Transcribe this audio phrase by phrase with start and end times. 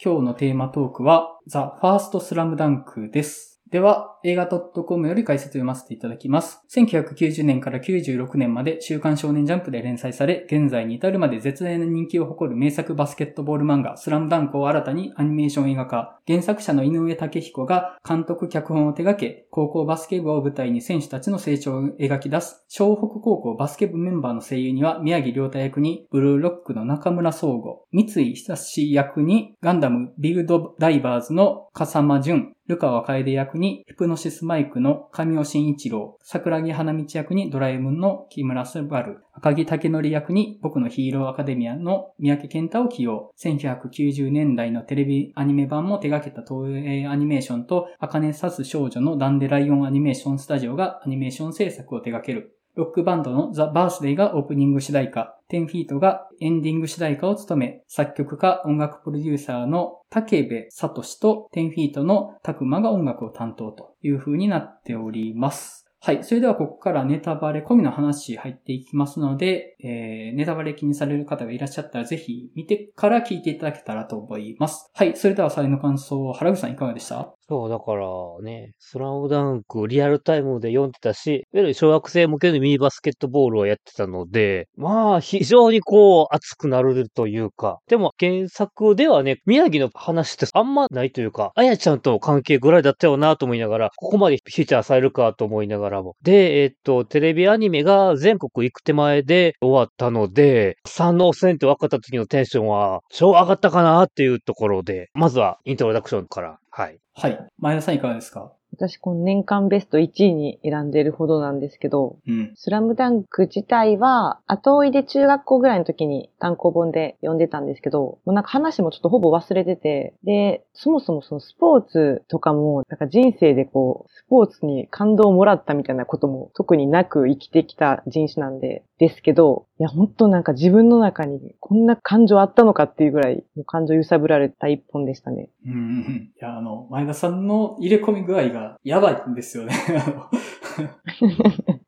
[0.00, 3.57] 今日のテーマトークは、The First Slam Dunk です。
[3.70, 6.62] では、映画 .com より解説を読ませていただきます。
[6.74, 16.18] 1990年から96年まで週刊少年ジャンプで連載され、現在に至るまで絶大な人気を誇る名作バスケットボール漫画、スラムダンクを新たにアニメーション映画化。
[16.26, 43.32] 原作者の井上武彦が監督脚本を手掛け、高校バスケ部を舞台に選手たちの成長を描き出す、湘北高校バスケ部メンバーの声優には、宮城亮太役にブルーロックの中村総吾、三井久志役にガンダムビルドダイバーズの笠間淳、ルカワ楓役にヒプノシスマイクの神尾慎一郎、桜木花道役にドラえもんの木村昴、赤木竹則役に僕のヒーローアカデミアの三宅健太を起用。
[43.42, 52.57] 1990年代のテレビアニメ版も手掛けた東映アニメーションと、赤根刺す少女のダンデライオンアニメーションスタジオがアニメーション制作を手掛ける。
[52.78, 65.86] ロックバンドのザ・バースデイがオープニング主題歌、10フィートがエンディング主題歌を務め、作曲家、音楽プロデューサーの竹部聡と10フィートのタクマが音楽を担当という風になっております。
[66.00, 66.22] はい。
[66.22, 74.88] それではここからネタバレ込みの話入っていきますので、えー、ネタバレ気にされる方がいらっしゃったらぜひ見てから聞いていただけたらと思います。
[74.94, 75.16] はい。
[75.16, 77.34] それでは最後の感想、原口さんいかがでした？
[77.50, 78.06] そう、だから
[78.42, 96.16] ね、スラムダンクをリアルタイムで読んでたし、小学生向けのミニバスケットボールをやってたので、まあ、非常にこう、熱くなるというか、でも原作ではね、宮城の話ってあんまないというか、あやちゃんとの関係ぐらいだったよなと思いながら、ここまでフィーチャーされるかと思いながらも。
[96.22, 107.00] で、えっと、テレビアニメが全国行く手前で終わったので、三能戦って分かった時のテンションは超上がったかなっていうところで、まずはイントロダクションからはい。
[107.14, 107.46] はい。
[107.58, 108.52] 前田さんいかがですか？
[108.72, 135.50] 私、この年間ベスト1位に選んでるほどなんですけど、うん、スラムダンク自体は、後追いで中学校ぐらいの時に単行本で読んでたんですけど、もうなんか話もちょっとほぼ忘れてて、で、そもそもそのスポーツとかも、なんか人生でこう、スポーツに感動をもらったみたいなことも特になく生きてきた人種なんで、ですけど、いや、ほんとなんか自分の中にこんな感情あったのかっていうぐらい、もう感情揺さぶられた一本でしたね。
[135.64, 136.32] うん。
[136.36, 139.74] いや、あの、前田さんの入れ込み具合がやばいんですよね。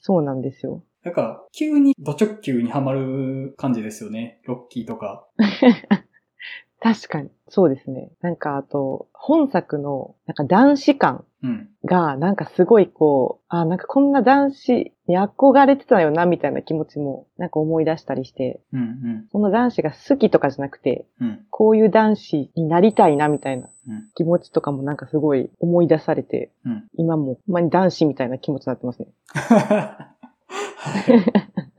[0.00, 0.84] そうなんですよ。
[1.02, 4.40] なんか、急にド直球にはまる感じですよね。
[4.44, 5.26] ロッキーとか。
[6.80, 7.30] 確かに。
[7.48, 8.10] そうですね。
[8.20, 11.24] なんかあと、本作の、なんか男子感
[11.84, 23.68] が、なんかすごいこう、あ、なんかこんな男子に憧れてたよな、みたいな気持ちも、なんか思い出したりして、うんうん、その男子が好きとかじゃなくて、うん、こういう男子になりたいな、みたいな
[24.14, 29.08] 気持ちとかもなんかすごい思い出されて、うん、今も、ほんまに男子みたいな気持ちになってますね。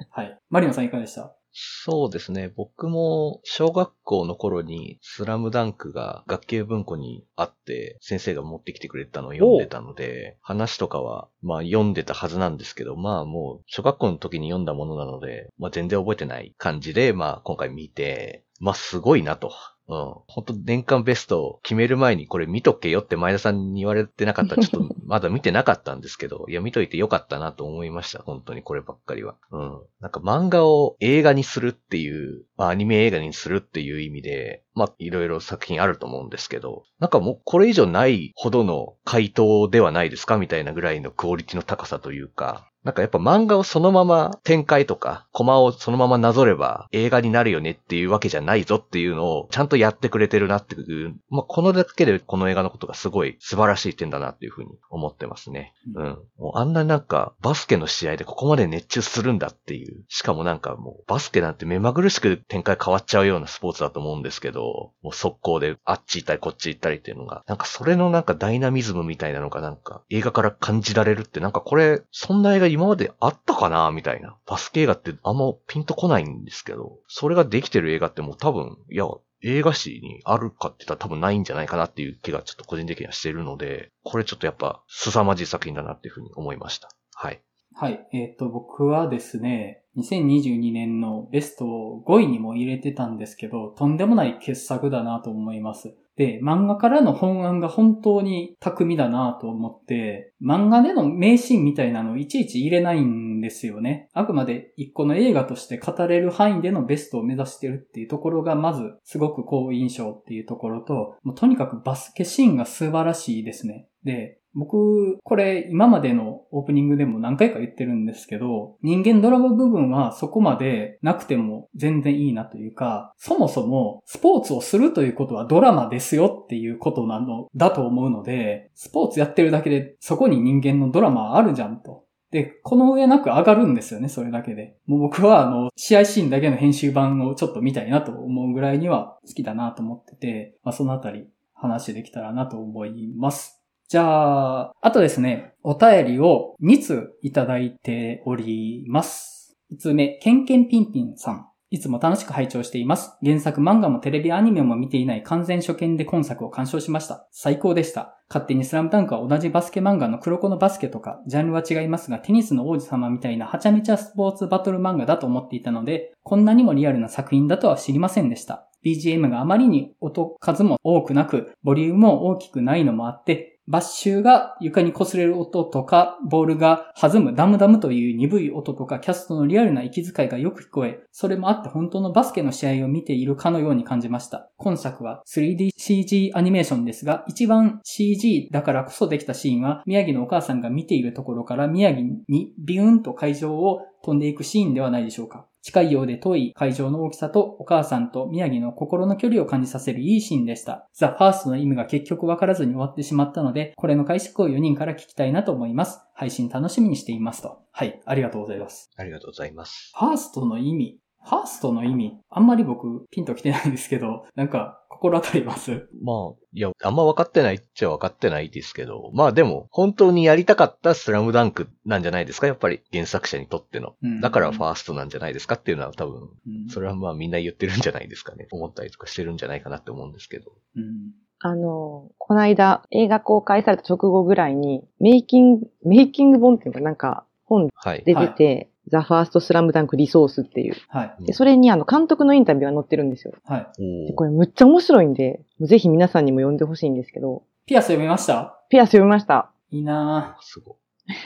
[0.10, 0.40] はい。
[0.50, 1.37] マリノさんいかがでした？
[1.60, 2.54] そうですね。
[2.56, 19.52] 僕も小学校の頃にスラムダンクが学級文庫にあって先生が持ってきてくれたのを読んでたので、話とかはまあ読んでたはずなんですけど、まあもう小学校の時に読んだものなので、まあ全然覚えてない感じで、まあ今回見て、まあすごいなと。
[19.90, 20.14] うん。
[20.28, 28.22] 本当年間ベストを決める前にこれ見とけよって前田さんに言われてなかったらちょっと まだ見てなかったんですけど、いや見といてよかったなと思いました。
[28.22, 29.36] 本当にこればっかりは。
[29.52, 29.82] うん。
[30.02, 40.38] なんか漫画を映画にするっていう、まあアニメ映画にするっていう意味で、まあいろいろ作品あると思うんですけど、なんかもうこれ以上ないほどの回答ではないですか？
[40.38, 55.74] みたいなぐらいのクオリティの高さというか、なんかやっぱ漫画をそのまま展開とか、コマをそのままなぞれば映画になるよねっていうわけじゃないぞっていうのをちゃんとやってくれてるなっていう、まあ、このだけでこの映画のことがすごい素晴らしい点だなっていうふうに思ってますね。
[55.94, 56.18] うん。
[56.38, 60.06] もうあんななんかバスケの試合でここまで熱中するんだっていう。
[60.08, 74.38] しかもなんかもうバスケなんて目まぐるしく展開変わっちゃうようなスポーツだと思うんですけど、もう速攻であっち行ったりこっち行ったりっていうのが、なんかそれのなんかダイナミズムみたいなのがなんか映画から感じられるってなんかこれ、そんな映画今まであったかなみたいな。
[74.46, 79.06] バスケ映画ってあんまピンとこないんですけど、それができてる映画ってもう多分、いや、
[79.42, 86.90] 映画史にあるかって言ったら多分ないんじゃないかなっていう気がちょっと個人的にはしてるので、これちょっとやっぱ凄まじい作品だなっていうふうに思いました。
[87.16, 87.42] はい。
[87.74, 88.08] はい。
[88.14, 91.66] えっ、と、僕はですね、2022年のベスト
[92.06, 95.98] 5位にも入れてたんですけど、とんでもない傑作だなと思います。
[96.18, 104.10] で、漫画からの本案が本当に巧みだなと思って、漫画での名シーンみたいなのをいちいち入れないんですよね。
[104.14, 113.88] あくまで一個の映画として語れる範囲でのベストを目指してるっていうところが、まずすごく好印象っていうところと、もうとにかくバスケシーンが素晴らしいですね。
[114.04, 132.06] で、僕、これ今までのオープニングでも何回か言ってるんですけど、人間ドラマ部分はそこまでなくても全然いいなというか、そもそもスポーツをするということはドラマですよっていうことなのだと思うので、スポーツやってるだけでそこに人間のドラマあるじゃんと。
[132.32, 134.76] で、この上なく上がるんですよね、それだけで。
[134.86, 143.57] もう僕は、あの、試合シーンだけの編集版をちょっと見たいなと思うぐらいには好きだなと思ってて、まあ、そのあたり話できたらなと思います。
[143.90, 149.58] じゃあ、あとですね、お便りを2通いただいております。
[149.72, 151.48] 1通目、ケンケンピンピンさん。
[151.70, 153.18] いつも楽しく拝聴しています。
[153.24, 157.30] 原作漫画もテレビアニメも見ていない完全初見で今作を鑑賞しました。
[157.32, 158.20] 最高でした。
[158.28, 168.68] 勝手にスラムダンクは同じバスケ漫画の黒子のバスケとか、ジャンルは違いますが、テニスの王子様みたいなはちゃめちゃスポーツバトル漫画だと思っていたので、こんなにもリアルな作品だとは知りませんでした。
[168.86, 184.50] BGM があまりに音数も多くなく、ボリュームも大きくないのもあって、バッシュが床に擦れる音とか、ボールが弾むダムダムという鈍い音とか、キャストのリアルな息遣いがよく聞こえ、それもあって本当のバスケの試合を見ているかのように感じました。
[184.56, 195.46] 今作は 3DCG アニメーションですが、一番 CG だからこそできたシーンは、宮城のお母さんが見ているところから宮城にビューンと会場を飛んでいくシーンではないでしょうか。
[195.68, 200.88] 近いようで遠い会場の大きさとお母さんと宮城の心の距離を感じさせるいいシーンでした。
[200.94, 206.00] ザ・ファーストの意味が結局わからずに終わってしまったので、これの解釈を4人から聞きたいなと思います。
[206.14, 207.60] 配信楽しみにしていますと。
[207.74, 208.90] はい、ありがとうございます。
[208.96, 209.92] ありがとうございます。
[209.94, 211.00] ファーストの意味。
[211.28, 215.90] ファーストの意味、あんまり僕ピンと来てないんですけど、 なんか心当たります？
[216.02, 222.48] まあ、いや、あんま分かってないっちゃ分かってないですけど、まあでも、本当にやりたかったスラムダンクなんじゃないですか？
[222.48, 223.96] やっぱり原作者にとっての。
[224.22, 226.30] だからファーストなんじゃないですかっていうのは多分、
[226.70, 228.48] それはまあみんな言ってるんじゃないですかね。
[228.52, 230.52] 思ったりとかしてるんじゃないかなって思うんですけど。
[230.76, 231.12] うん。
[231.40, 237.72] あの、この間映画公開された直後ぐらいに、メイキング、メイキング本っていうかなんか本で
[238.06, 238.24] 出て、は
[238.62, 240.76] いザ・ファースト・スラムダンク・リソースっていう。
[240.90, 241.26] はい。
[241.26, 243.34] で、それにあの、監督のインタビューが載ってるんですよ。
[243.46, 244.08] はい。
[244.08, 247.44] でこれむっちゃ面白いんで、ぜひ皆さんにも読んでほしいんですけど。
[247.66, 248.60] ピアス読みました？
[248.70, 249.52] ピアス読みました。
[249.72, 250.44] いいなぁ。
[250.44, 250.76] すごい。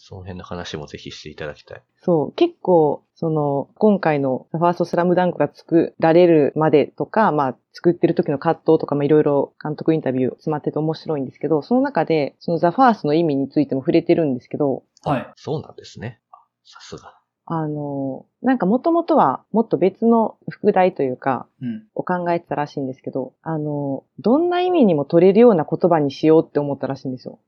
[0.00, 1.82] その辺の話もぜひしていただきたい。
[2.02, 2.32] そう。
[2.32, 15.26] 結構、その、今回のファーストスラムダンクが作られるまでとか、まあ、作ってる時の葛藤とか、まあ、いろいろ監督インタビュー詰まってて面白いんですけど、その中で、そのザ・ファーストの意味についても触れてるんですけど、はい。
[15.36, 16.20] そうなんですね。
[16.68, 17.14] さすが。
[17.50, 27.38] あの、なんかもともとはもっと別の副題というか、うん、を考えてたらしいんですけど、あの、どんな意味にも取れるような言葉にしようって思ったらしいんですよ。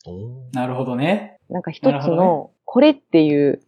[0.53, 1.37] なるほどね。
[1.51, 3.61] なんか一つの、これっていう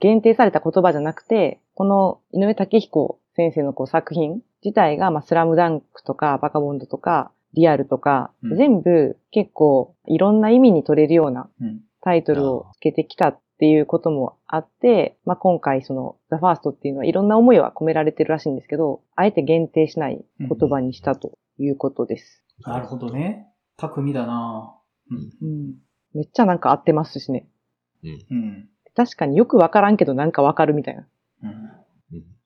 [0.00, 11.48] 限定された言葉じゃなくて、この井上武彦先生のこう作品自体が、まあ、スラムダンクとか、バカボンドとか、リアルとか、うん、全部結構いろんな意味に取れるような
[12.00, 22.44] タイトルをつけてきたっっていうこともあって、まあ、今回その、ザ・ファーストっていうのはいろんな思いは込められてるらしいんですけど、あえて限定しない言葉にしたということです。
[22.64, 23.48] うん、なるほどね。
[23.76, 24.76] 巧みだな
[25.10, 25.74] うん、うん。
[26.14, 27.48] めっちゃなんか合ってますしね。
[28.04, 28.68] うん。
[28.94, 31.08] 確かによくわからんけどなんかわかるみたいな。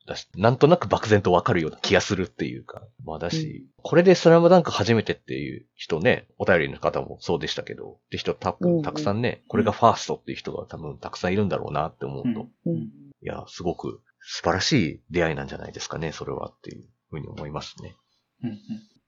[0.07, 0.09] うん。
[0.09, 2.83] だし、なんとなく漠然とわかるような気がするっていうか。
[3.05, 12.87] まあだし、うん、これでスラムダンク初めてっていう人ね、お便りの方もそうでしたけど、って人たたくさんね、うんうん、これがファーストっていう人が多分たくさんいるんだろうなって思うと、うん、い
[13.23, 17.97] や、すごく素晴らしい出会いなんじゃないですかね、それはっていうふうに思いますね。
[18.43, 18.59] うんうん、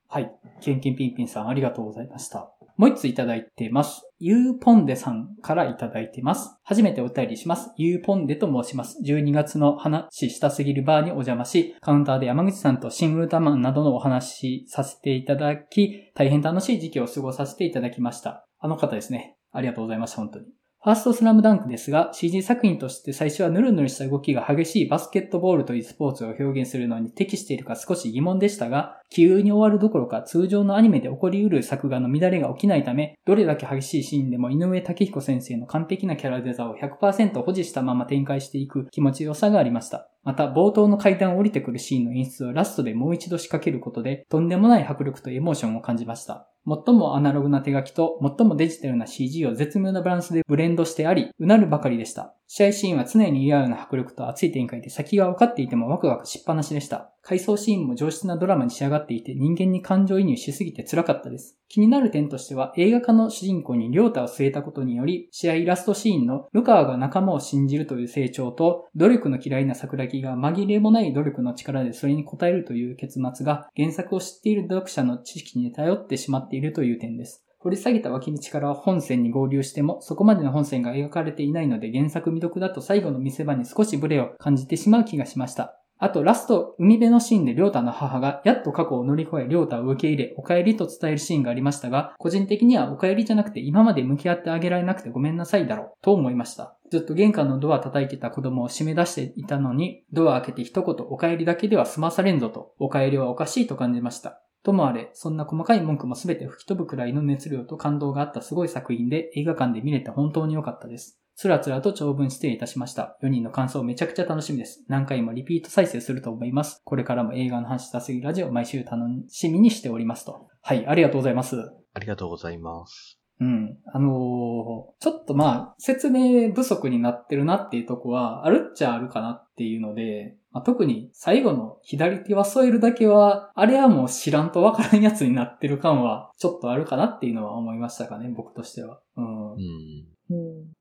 [0.08, 0.32] はい。
[0.60, 2.54] ケンケンピンピンさんありがとうございました。
[2.76, 4.02] もう一ついただいてます。
[4.26, 6.56] ゆうぽんでさんからいただいてます。
[6.62, 7.72] 初めてお便りします。
[7.76, 8.96] ゆうぽんでと申します。
[9.04, 18.46] 12月の話したすぎるバーにお邪魔し、カウンターで山口さんとシングルタマンなどのお話しさせていただき、大変楽しい時期を過ごさせていただきました。
[18.60, 19.36] あの方ですね。
[19.52, 20.46] ありがとうございました、本当に。
[20.84, 40.08] ファーストスラムダンクですが、CG 作品として最初はヌルヌルした動きが激しいバスケットボールというスポーツを表現するのに適しているか少し疑問でしたが、急に終わるどころか通常のアニメで起こり得る作画の乱れが起きないため、どれだけ激しいシーンでも井上武彦先生の完璧なキャラデザを100%保持したまま展開していく気持ちよさがありました。
[40.24, 46.48] また、冒頭の階段を降りてくるシーンの演出をラストでもう一度仕掛けることで、とんでもない迫力とエモーションを感じました。
[46.66, 52.34] 最もアナログな手書きと最もデジタルな CG を絶妙なバランスでブレンドしてあり、うなるばかりでした。
[52.46, 57.10] 試合シーンは常にリアルな迫力と熱い展開で先が分かっていてもワクワクしっぱなしでした。
[57.22, 61.58] 回想シーンも上質なドラマに仕上がっていて人間に感情移入しすぎて辛かったです。
[61.68, 77.43] 気になる点としては映画化の主人公に良太を据えたことにより、試合イラストシーンのルカワが仲間を信じるという成長と、努力の嫌いな桜木が紛れもない努力の力でそれに応えるという結末が原作を知っている読者の知識に頼ってしまっているという点です。
[77.64, 85.80] 掘り下げた脇道から本線に合流しても、そこまでの本線が描かれていないので原作未読だと最後の見せ場に少しブレを感じてしまう気がしました。
[85.98, 96.76] あと、ラスト、海辺のシーンでりょうたの母が、やっと過去を乗り越えりょうたを受け入れ、お帰りと伝えるシーンがありましたが、個人的にはお帰りじゃなくて今まで向き合ってあげられなくてごめんなさいだろう、と思いました。
[96.90, 104.43] ずっと玄関のドア叩いてた子供を締め出していたのに、ドア開けて一言お帰りだけでは済まされんぞと、お帰りはおかしいと感じました。
[104.64, 111.20] ともあれ、そんな細かい文句もすべて吹き飛ぶくらいの熱量と感動があったすごい作品で映画館で見れて本当に良かったです。
[111.36, 113.18] つらつらと長文失礼いたしました。
[113.22, 114.82] 4人の感想めちゃくちゃ楽しみです。
[114.88, 116.80] 何回もリピート再生すると思います。
[116.82, 120.48] これからも映画の話したすぎラジオ毎週楽しみにしておりますと。
[120.62, 121.56] はい、ありがとうございます。
[121.92, 123.18] ありがとうございます。
[123.40, 123.76] うん。
[123.92, 139.00] あのー、ちょっとまあ、説明不足になってるなっていうとこは、あるっちゃあるかなっていうので、まあ、特に最後の左手は添えるだけは、あれはもう知らんとわからんやつになってる感は、ちょっとあるかなっていうのは思いましたかね、僕としては。
[139.16, 139.52] うん。
[139.52, 140.04] うん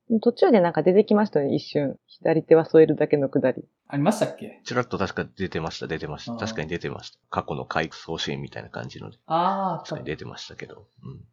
[0.09, 1.97] うん、途中でなんか出てきましたね、一瞬。
[2.07, 3.65] 左手は添えるだけのくだり。
[3.87, 4.61] ありましたっけ？
[4.63, 6.35] ちらっと確か出てました、出てました。
[6.37, 7.19] 確かに出てました。
[7.29, 9.17] 過去の回復送信みたいな感じので。
[9.25, 10.85] ああ、確かに出てましたけど。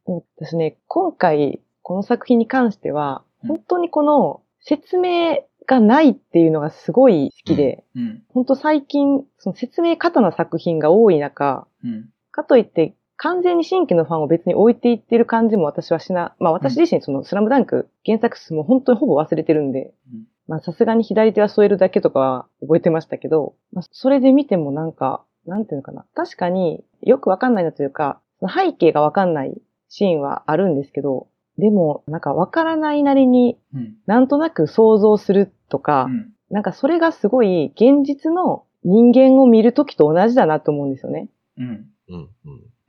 [0.09, 0.23] うん。
[0.39, 5.39] 私ね、今回、この作品に関しては、本当にこの説明
[5.71, 8.03] がないっていうのがすごい好きで、うん。
[8.03, 19.93] うん、本当最近、その説明過多な作品が多い中、うん、かといって完全に新規のファンを別に置いていってる感じも私はしな、まあ私自身そのスラムダンク原作数も本当にほぼ忘れてるんで、
[20.49, 26.05] まあさすがに左手は添えるだけとかは覚えてましたけど、まあそれで見てもなんか、なんていうのかな。
[26.15, 29.55] 確かによくわかんないなというか、背景がわかんない
[29.89, 33.59] シーンはあるんですけど、でも、なんかわからないなりに、
[34.07, 41.29] なんとなく想像するとか、うん、なんかそれがすごい現実の人間を見るときと同じだなと思うんですよね。
[41.59, 41.91] うん。
[42.09, 42.29] うん。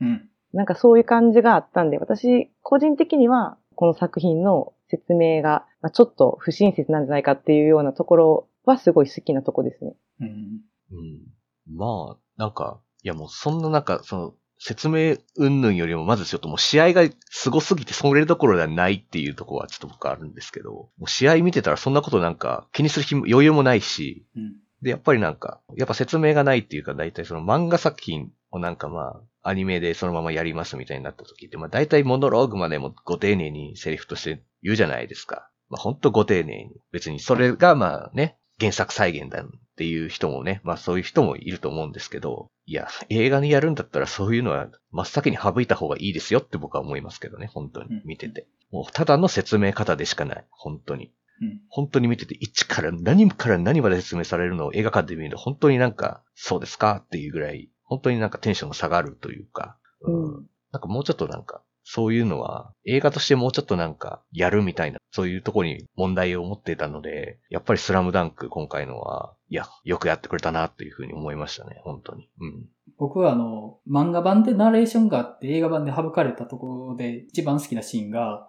[0.01, 0.29] うん。
[0.53, 9.95] なんかそういう感じがあったんで、私、個人的には、この作品の説明が、まあ、ちょっと不親切なんじゃないかっていうようなところはすごい好きなとこですね。
[10.19, 10.61] うん。
[10.91, 11.75] うん。
[11.75, 17.01] まあ、なんか、いやもうそんななんか、その、説明云々よりも、まずちょっともう試合が
[17.31, 24.53] 凄すぎてそれどころではないっていうところはちょっと僕あるんですけど、もう試合見てたらそんなことなんか気にする余裕もないし、うん、
[24.83, 35.49] で、やっぱりなんか、やっぱ説明がないっていうか、大体その漫画作品をなんかまあ、アニメでそのままやりますみたいになった時って、まあ大体モノローグまでもご丁寧にセリフとして言うじゃないですか。
[35.69, 36.71] まあほんとご丁寧に。
[36.91, 39.43] 別にそれがまあね、原作再現だ
[39.81, 48.45] っていう人もね、まあそういう人もいると思うんですけど、いや、映画にやるんだったらそういうのは真っ先に省いた方がいいですよって僕は思いますけどね、本当に見てて。
[48.71, 51.11] もうただの説明方でしかない、本当に。
[51.41, 72.29] うん、本当に見てて、一から何から何まで説明されるのを映画館で見ると、本当になんか、そうですかっていうぐらい、本当になんかテンションが下がるというか、うん、なんかもうちょっとなんか、そういうのは、映画としてもうちょっとなんか、やるみたいな、そういうところに問題を持っていたので、やっぱりスラムダンク今回のは、いや、よくやってくれたなというふうに思いましたね、本当に。
[72.39, 72.69] うん。
[72.97, 78.47] 僕はあの、漫画版でナレーションがあって映画版で省かれたところで一番好きなシーンが、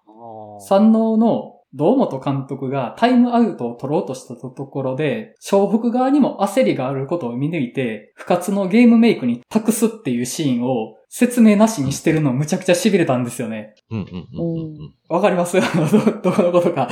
[0.60, 13.74] 三能の堂本監督がタイムアウトを取ろうとしたところで、湘北側にも焦りがあることを見抜いて、不活のゲームメイクに託すっていうシーンを説明なしにしてるのむちゃくちゃ痺れたんですよね。
[13.90, 15.58] うんうんうんわかります？
[16.22, 16.88] ど、どのことか。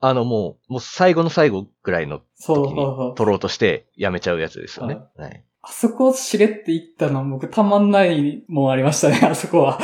[0.00, 4.98] あのもう、もう最後の最後ぐらいの時に取ろうとしてやめちゃうやつですよね。
[5.16, 9.78] はい、あそこをしれって言ったの僕たまんないもんありましたね、あそこは。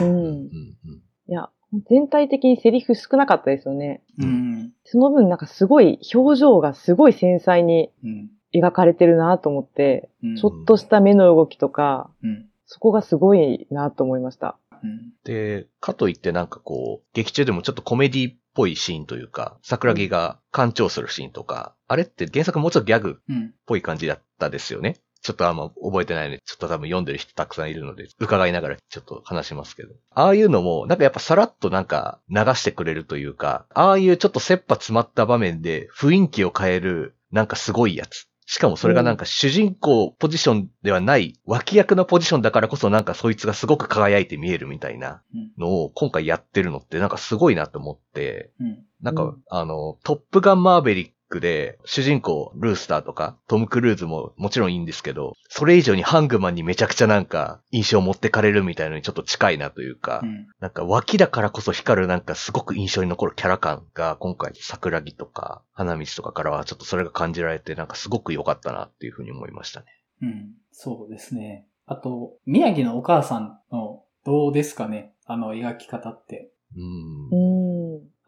[0.00, 0.08] うん。
[0.08, 0.50] うん。
[1.28, 1.48] いや、
[1.88, 4.02] 全体的にセリフ少なかったですよね。
[4.18, 4.72] うん。
[4.84, 7.90] その分なんかすごい表情がすごい繊細に
[8.54, 14.58] 描かれてるなと思って、うん、ちょっとした目の動きとか、うん、そこがすごいなと思いました。
[15.24, 24.96] で、かといってなんかこう、劇中でもちょっとコメディっぽいシーンというか、桜木が干潮するシーンとか、あれって原作もうちょっとギャグっぽい感じだったですよね。
[25.24, 29.94] ちょっとあんま覚えてないので、ちょっと多分読んでる人たくさんいるので、伺いながらちょっと話しますけど。
[30.10, 38.28] ああいうのも、なんかやっぱさらっとなんか流してくれるというか、ああいうちょっと切羽詰まった場面で雰囲気を変える、なんかすごいやつ。
[38.46, 45.22] しかもそれがなんか主人公ポジションではない脇役のポジションだからこそなんかそいつがすごく輝いて見えるみたいな
[45.56, 48.50] のを今回やってるのってなんかすごいなと思って、
[49.00, 69.86] なんかあの、トップガンマーベリックで、主人公、ルースターとか、トム・クルーズももちろんいいんですけど、それ以上にハングマンにめちゃくちゃなんか、印象を持ってかれるみたいなのにちょっと近いなというか、うん、なんか脇だからこそ光るなんかすごく印象に残るキャラ感が、今回、桜木とか、花道とかからはちょっとそれが感じられて、なんかすごく良かったなっていうふうに思いましたね。
[70.22, 71.66] うん、そうですね。
[71.86, 75.12] あと、宮城のお母さんのどうですかね？
[75.26, 76.50] あの描き方って。
[76.76, 77.28] うん。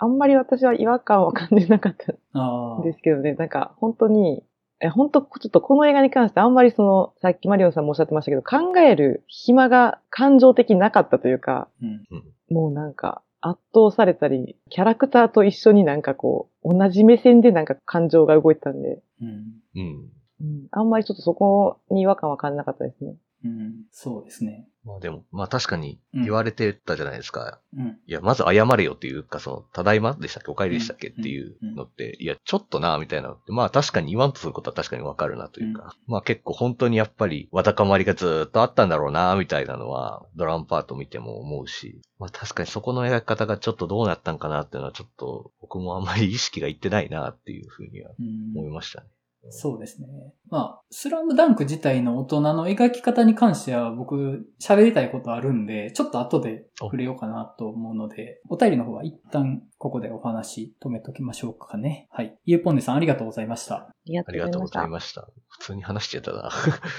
[0.00, 0.08] うん。
[0.10, 4.42] あんまり私は違和感を感じなかったんですけどね、なんか本当に、
[4.80, 20.10] え、本当ちょっとこの映画に関してあんまりその、さっきマリオンさんもおっしゃってましたけど、考える暇が感情的になかったというか、うん、もうなんか、圧倒されたり、キャラクターと一緒になんかこう、同じ目線でなんか感情が動いてたんで、うん。
[20.40, 20.66] うん。
[20.72, 23.14] あんまりちょっとそこに違和感は感じなかったですね。
[23.44, 24.66] うん、そうですね。
[24.84, 27.60] まあでも、まあ確かに言われてたじゃないですか。
[27.76, 30.50] うん、いや、まず謝れよっていうか、その、ただいまでしたっけ？
[30.50, 31.08] お帰りでしたっけ？
[31.08, 33.36] っていうのって、いや、ちょっとな、みたいな。
[33.48, 48.12] まあ確かに言わんとすることは確かにわかるなというか、うん、まあ結構本当にやっぱり、わだかまりがずっとあったんだろうな、みたいなのは、ドラムパート見ても思うし、まあ確かにそこの描き方がちょっとどうなったんかなっていうのはちょっと、僕もあんまり意識がいってないなっていうふうには
[48.54, 49.08] 思いましたね。
[49.50, 50.08] そうですね。
[50.48, 62.08] まあ、スラムダンク自体の大人の描き方に関しては僕喋りたいことあるんで、ちょっと後で触れようかなと思うので、お便りの方は一旦ここでお話止めときましょうかね。
[62.10, 62.36] はい。
[62.44, 63.74] ゆうぽんねさんありがとうございました。
[63.74, 65.28] ありがとうございました。
[65.48, 66.50] 普通に話しちゃったな。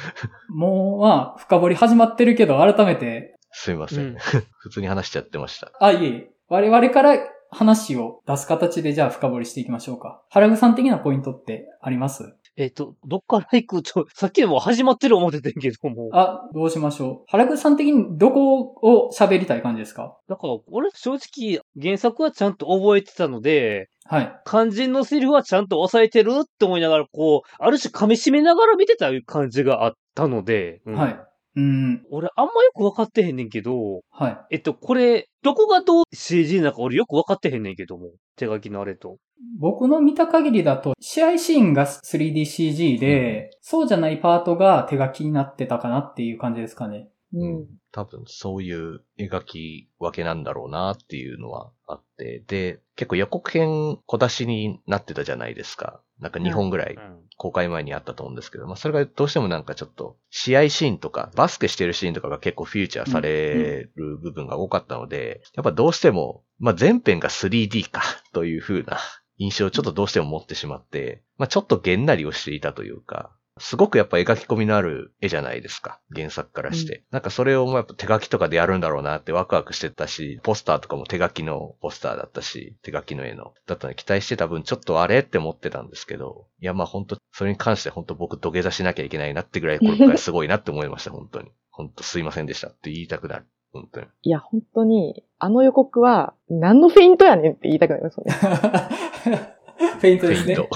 [0.49, 3.35] もう、まあ、深掘り始まってるけど、改めて。
[3.51, 3.99] すいません。
[3.99, 4.15] うん、
[4.59, 5.71] 普通に話しちゃってました。
[5.79, 6.29] あ、いえ。
[6.49, 7.17] 我々から
[7.49, 10.21] 話を出す形でじゃあ深掘りしていきましょうか。
[10.29, 12.35] 原具さん的なポイントってあります？
[12.57, 16.09] えっ、と、どっから行くと、 さっきでも始まってる思っててんけども。
[16.11, 17.25] あ、どうしましょう。
[17.27, 20.17] 原口さん的にどこを喋りたい感じですか？
[20.27, 24.41] だから、俺正直原作はちゃんと覚えてたので、はい。
[24.45, 31.19] 肝心のセリフはちゃんと抑えてるって思いながら、こう、ある種噛み締めながら見てた感じがあったので、うん、はい。
[31.57, 32.03] うん。
[32.11, 34.37] 俺あんまよくわかってへんねんけど、はい。
[34.51, 39.17] えっと、これ、どこがどう CG なのか俺よくわかってへんねんけども、手書きのあれと。
[39.59, 47.09] 僕の見た限りだと、試合シーンが 3DCG で、うん、そうじゃないパートが手書きになってたかなっていう感じですかね。
[47.33, 47.67] うん。
[47.91, 56.01] 多分そういう描き分けなんだろうなっていうのはあって、で、結構予告編小出しになってたじゃないですか。
[56.19, 56.97] なんか2本ぐらい
[57.37, 68.01] 公開前にあったと思うんですけど、まあそれがどうしてもなんかちょっと試合シーンとかバスケしてるシーンとかが結構フューチャーされる部分が多かったので、やっぱどうしても、まあ全編が 3D か
[68.33, 68.97] という風な
[69.37, 75.99] 印象をちょっとどうしても持ってしまって、まあちょっとげんなりをしていたというか、すごくやっぱ描き込みのある絵じゃないですか。
[76.13, 76.97] 原作からして。
[76.97, 83.53] うん、なんかそれをもうやっぱ手書きとかでやるんだろうなってワクワクしてたし、ポスターとかも手書きのポスターだったし、手書きの絵の。
[83.65, 91.51] だったので期待してた分ちょっとあれって思ってたんですけど、いやまあ本当それに関して本当僕土下座しなきゃいけないなってぐらいこれくらいすごいなって思いました、本当に。
[91.71, 93.45] 本当すいませんでしたって言いたくなる。
[93.71, 94.07] 本当に。
[94.23, 98.25] いや、本当に、あの予告は、何のフェイントやねんって言いたくなりますね。
[99.99, 100.55] フェイントですね。
[100.55, 100.75] フェイント。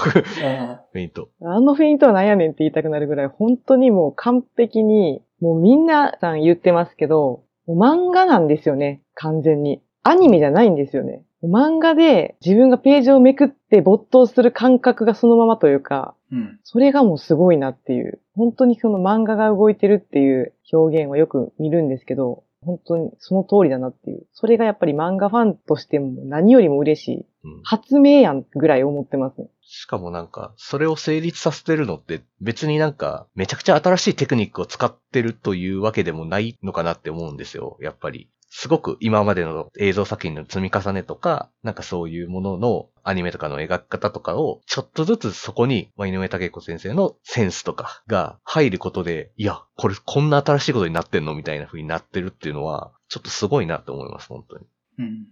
[0.92, 1.28] フェイント。
[1.42, 9.82] あのフェイントは何やねんって言いたくなるぐらい、本当にもう完璧に、もうみんなさん言ってますけど、漫画なんですよね、完全に。
[10.02, 11.24] アニメじゃないんですよね。
[11.44, 18.20] 漫画で自分がページをめくって没頭する感覚がそのままというか、うん、それがもうすごいなっていう。
[18.34, 24.26] 本当にその漫画が動いてるっていう表現はよく見るんですけど、本当にその通りだなっていう。
[24.32, 27.26] それがやっぱり漫画ファンとしても何よりも嬉しい。
[27.44, 29.48] うん、発明やんぐらい思ってますね。
[29.74, 37.78] しかもなんか、それを成立させてるのって別になんか、めちゃくちゃ新しいテクニックを使ってるというわけでもないのかなって思うんですよ。
[37.80, 38.28] やっぱり。
[38.50, 54.66] すごく今までの映像作品の積み重ねとか、なんかそういうもののアニメとかの描き方とかを、ちょっとずつそこに、ま井上武子先生のセンスとかが入ることで、いや、これこんな新しいことになってんのみたいな風になってるっていうのは、ちょっとすごいなと思います、本当に。
[54.98, 55.26] うん。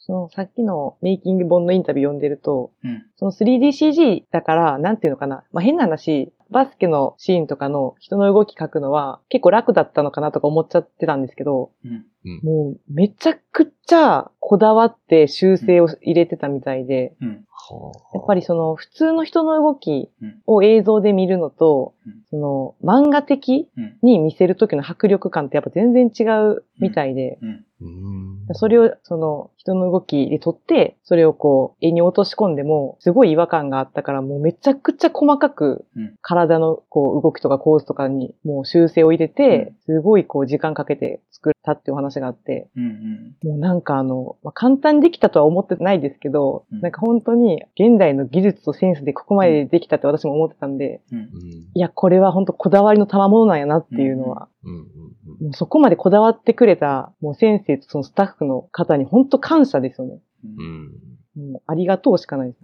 [0.00, 5.44] そのさっきのメイキング本のインタビュー読んでると、うん、その 3DCG だから、なんていうのかな。
[5.52, 12.06] まあ、変な話、バスケのシーンとかの人の動き描くのは結構楽だったのかなとか思っちゃってたんですけど、うん、
[12.42, 17.28] もうめちゃくちゃこだわって修正を入れてたみたいで、うん、
[18.14, 20.10] やっぱりその普通の人の動き
[20.46, 21.94] を映像で見るのと、
[22.30, 23.68] その漫画的
[24.02, 26.22] に見せる時の迫力感ってやっぱ全然違
[26.52, 27.38] うみたいで、
[28.54, 35.84] それをその人の動きで撮って、それをこう絵に落とし込んでもすごい違和感があったからもうめちゃくちゃ細かく
[36.22, 42.68] 体のこう動きとか構図とかにもう修正を入れて、すごいこう時間かけて作ったっていうお話があって、
[43.44, 51.00] もうなんかあの、まあ、簡単にできたとは思ってないですけど、なんか本当に現代の技術とセンスでここまでできたって私も思ってたんで、
[51.74, 54.48] いや、これは本当こだわりの賜物なんやなっていうのは、
[55.40, 60.20] もうそこまでこだわってくれたもう先生とそのスタッフの方に本当感謝ですよね。
[61.36, 62.56] もうありがとうしかないで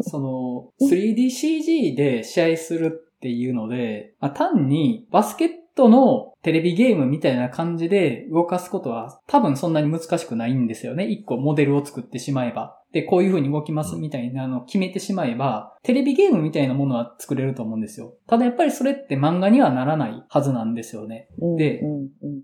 [0.00, 0.10] す。
[0.10, 11.06] その、3DCG で試合するっていうので、まあ、単にバスケットのテレビゲームみたいな感じで動かすことは多分そんなに難しくないんですよね。
[11.06, 12.74] 一個モデルを作ってしまえば。
[12.92, 18.14] で、こういう風に動きますみたいなのを決めてしまえば、テレビゲームみたいなものは作れると思うんですよ。
[18.26, 21.28] ただやっぱりそれって漫画にはならないはずなんですよね。
[21.58, 21.82] で、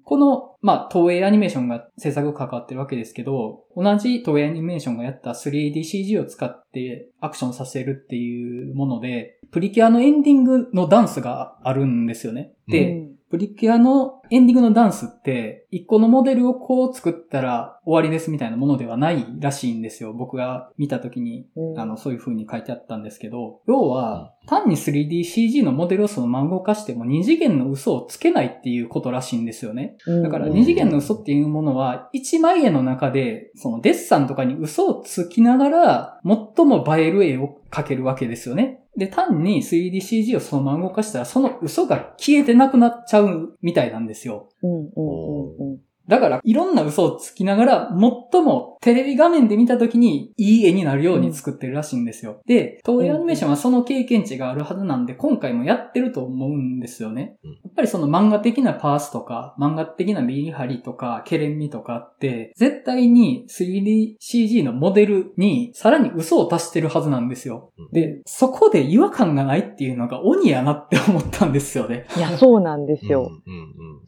[0.05, 12.53] この、まあ、東映アニメーションが制作関わってるわけですけど、同じ東映アニメーションがやった 3DCG を使ってアクションさせるっていうもので、プリキュアのエンディングのダンスがあるんですよね。
[12.69, 20.13] で、プリキュアのエンディングのダンスって、一個のモデルをこう作ったら終わりですみたいなものではないらしいんですよ。
[20.13, 29.97] 僕が見た時に、あの、そういう風に書いてあったんですけど、要は、単に 3DCG のモデルをそのまま動かしても二次元の嘘をつけないっていうことらしいんですよね。
[30.23, 38.84] だから二次元の嘘っていうものは、一枚絵の中で、そのデッサンとかに嘘をつきながら、最も映える絵を描けるわけですよね。
[38.97, 44.49] で、単に 3DCG をそのまま動かしたら、その嘘が消えてなくなっちゃうみたいなんですよ。
[44.63, 45.81] うんうんうんうん。
[46.09, 47.89] だから、いろんな嘘をつきながら、
[48.33, 52.33] 最もテレビ画面で見た時にいい絵になるように作ってるらしいんですよ。
[52.33, 57.39] うん、で、東映アニメーションはその経験値があるはずなんで、今回もやってると思うんですよね。
[57.43, 67.73] やっぱりその漫画的なパースとか、漫画的なメリハリとか、ケレン味とかって、絶対に 3DCG のモデルにさらに嘘を足してるはずなんですよ。
[67.91, 72.05] で、そこで違和感がないっていうのが鬼やなって思ったんですよね。
[72.19, 73.31] いや、そうなんですよ。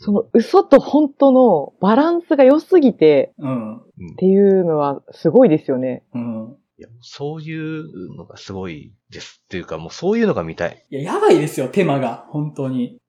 [0.00, 3.80] その嘘と本当のバランスが良すぎて、うん。
[4.12, 6.04] っていうのはすごいですよね。
[6.14, 6.56] うん。
[6.78, 10.84] いや、そういうのがすごいですっていうか、もうそういうのが見たい。
[10.90, 12.26] いや、やばいですよ、手間が。
[12.28, 13.00] 本当に。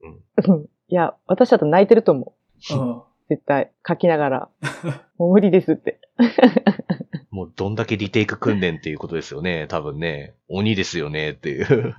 [0.45, 0.65] うん。
[0.88, 2.34] いや、私だと泣いてると思
[2.71, 2.76] う。
[2.76, 3.02] うん。
[3.30, 4.50] 絶対、書きながら。
[5.19, 6.00] もう無理ですって。
[7.30, 9.67] もうどんだけリテイク訓練っていうことですよね。
[9.67, 10.34] 多分ね。
[10.47, 11.95] 鬼ですよねっていう。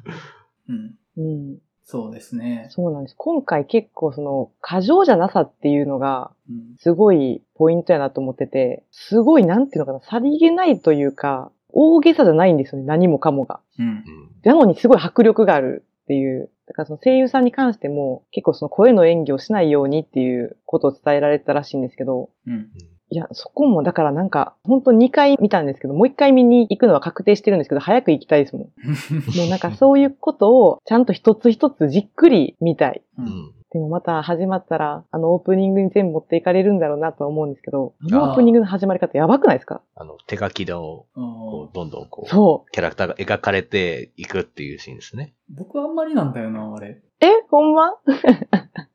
[0.68, 0.94] うん。
[1.18, 1.58] うん。
[1.90, 2.66] そうですね。
[2.68, 3.14] そうなんです。
[3.16, 6.32] 今回結構その、過剰じゃなさっていうのが、
[6.78, 13.60] すごいポイントやなと思ってて、すごいなんていうのかな、さりげないというか、大げさじゃないんですよね、何もかもが。
[13.78, 14.04] うん、
[14.44, 16.50] なのにすごい迫力があるっていう。
[16.66, 22.68] だからその声優さんに関しても、結構その声の演技をしないようにっていうことを伝えられたらしいんですけど、うん
[23.10, 28.68] いや、そこも、だからなんか、本当2回見たんですけど、もう1回見に行くのは確定してるんですけど、早く行きたいですもん。
[29.38, 33.02] もうなんかそういうことを、ちゃんと一つ一つじっくり見たい。
[33.18, 39.80] うん、でもまた始まったら、あのオープニングに全部持っていかれるんだろうなとは思うんですけど、あのオープニングの始まり方やばくないですか？
[39.96, 42.70] あの、手書きでこうどんどんこう、そう。
[42.72, 45.32] キャラクターが描かれていくっていうシーンですね。
[45.48, 47.00] 僕はあんまりなんだよな、あれ。
[47.20, 47.94] えほんま？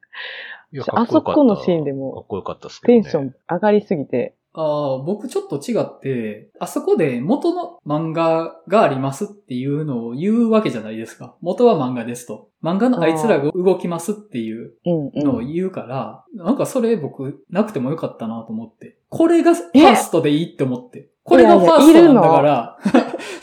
[0.92, 2.88] あそこのシーンでも、かっこよかったっすね。
[2.88, 11.36] テンション上がりすぎて、ああ、僕ちょっと違って、あそこで元の漫画がありますっていうのを言うわけじゃないですか。
[11.42, 12.50] 元は漫画ですと。
[12.64, 18.98] 漫画のあいつらが動きますっていうのを言うから、うんうん、なんかそれ僕なくてもよかったなと思って。
[19.10, 21.10] これがファーストでいいって思って。
[21.24, 22.78] これがファーストなんだから。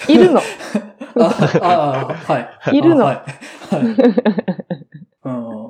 [0.08, 0.40] いるの？
[1.60, 2.76] ああ、はい。
[2.76, 3.04] いるの？
[3.04, 3.16] はい。
[3.16, 3.24] はい
[5.22, 5.69] そっか。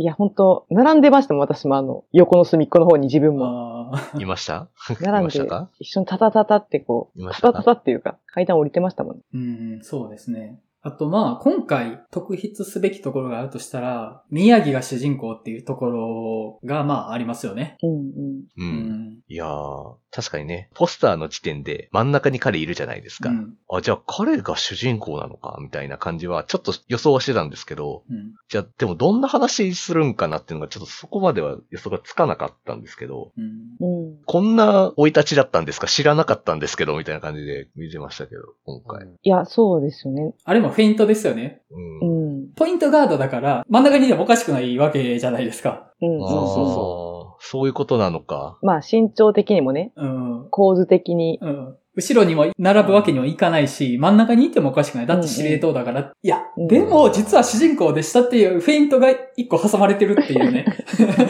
[0.00, 3.92] いや、本当並んでましたもん、私もあの、横の隅っこの方に自分も。
[4.16, 4.68] いました？
[5.02, 5.40] 並んで、
[5.80, 9.20] 一緒にタタタタってこう、タタタタっていうか、階段降りてましたもん。
[9.34, 10.60] うん、そうですね。
[10.88, 17.76] あとまあ、今回特筆すべきところがあるとしたら、宮城が主人公っていうところがまあありますよね。
[17.82, 18.42] うんうん。
[18.56, 19.18] うん。
[19.28, 23.28] いやー、確かにね、ポスターの時点で真ん中に彼いるじゃないですか。
[23.28, 35.86] うん、あ、じゃあ彼が主人公なのかみたいな感じはちょっと予想はしてたんですけど、うん、じゃあでもどんな話するんかなっていうのがちょっとそこまでは予想がつかなかったんですけど、うん、こんな生い立ちだったんですか？
[35.86, 39.06] 知らなかったんですけど、みたいな感じで見てましたけど、今回。
[39.22, 40.32] いや、そうですよね。
[40.44, 41.60] あれもフェイントですよね。
[42.00, 42.52] うん。
[42.54, 45.92] ポイントガードだから、真ん中にいてもおかしくないわけじゃないですか。
[46.00, 47.42] うん、そうそうそう。
[47.44, 48.58] そういうことなのか。
[48.62, 49.92] まあ、身長的にもね。
[49.96, 50.48] うん。
[50.50, 51.40] 構図的に。
[51.42, 51.76] うん。
[51.98, 55.06] 後ろにも並ぶわけにはいかないし、真ん中にいてもおかしくない。
[55.08, 56.00] だって司令塔だから。
[56.00, 60.64] うんうん、いや、でも実は主人公でしたっていうフェイントが一個挟まれてるっていうね。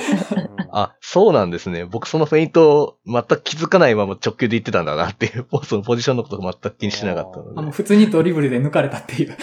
[0.71, 1.87] あ、そうなんですね。
[1.87, 7.61] 僕そのフェイント全く気づかないまま直球で言ってたんだなっていう、そのポジションのこと全く気にしなかったので。
[7.61, 9.35] あの普通にドリブルで抜かれたっていう。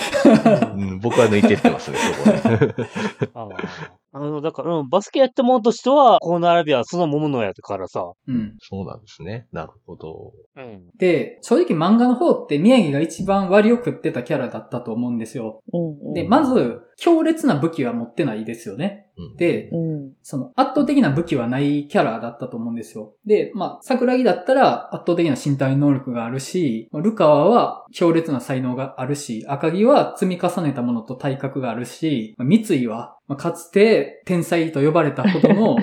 [0.77, 2.75] うん、僕は抜いてってますね、そこね。
[4.17, 8.13] あの、だから、バスケやったものとしては、この並びはそのものやからさ。
[8.27, 8.55] うん。
[8.59, 9.45] そうなんですね。
[9.51, 10.31] なるほど。
[10.55, 10.87] うん。
[10.97, 15.59] で、正直漫画の方って宮城が一番割を食ってたキャラだったと思うんですよ。
[15.73, 19.05] うん、うん、で、まず、強烈な武器は持ってないですよね。
[19.37, 23.13] で、うん、その圧倒的な武器はないキャラだったと思うんですよ。
[23.25, 35.77] で、まあ、桜木だったら圧倒的な身体能力があるし、ルカワは強烈な才能があるし、赤木は積み重ねたものと体格があるし、三井は、まあ、かつて天才と呼ばれたほどの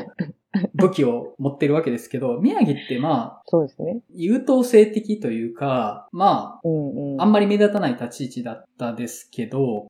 [0.75, 4.01] 武器を持ってるわけですけど、 宮城ってまあ、そうですね。
[4.11, 7.21] 優等生的というか、まうんうん。
[7.21, 9.87] あ、あんまり目立たない立ち位置だったですけど、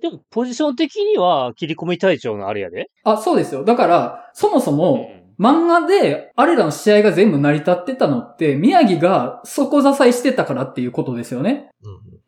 [0.00, 2.90] でも、ポジション的には、切り込み隊長のあれやで。
[3.04, 3.64] あ、そうですよ。
[3.64, 11.70] だから、そもそも、漫画で、あれらの試合が全部成り立ってたのって、宮城が底支えしてたからっていうことですよね。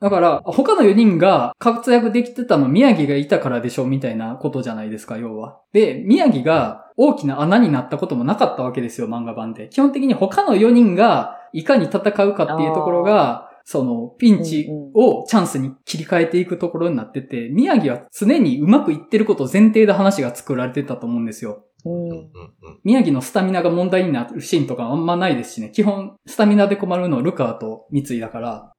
[0.01, 5.61] だから、他の4人が活躍できてたの宮城がいたからでしょみたいなことじゃないですか、要は。
[5.73, 9.69] で、宮城が大きな穴になったこともなかったわけですよ、漫画版で。
[9.69, 21.65] 基本的に他の4人がいかに戦うかっていうところが、その、ピンチをチャンスに切り替えていくところになってて、宮城は常にうまくいってることを前提で話が作られてたと思うんですよ。
[21.85, 22.31] うん。
[22.85, 25.71] 宮城のスタミナが問題になるシーンとかあんまないですしね。
[25.71, 28.73] 基本、スタミナで困るのはルカーと三井だから。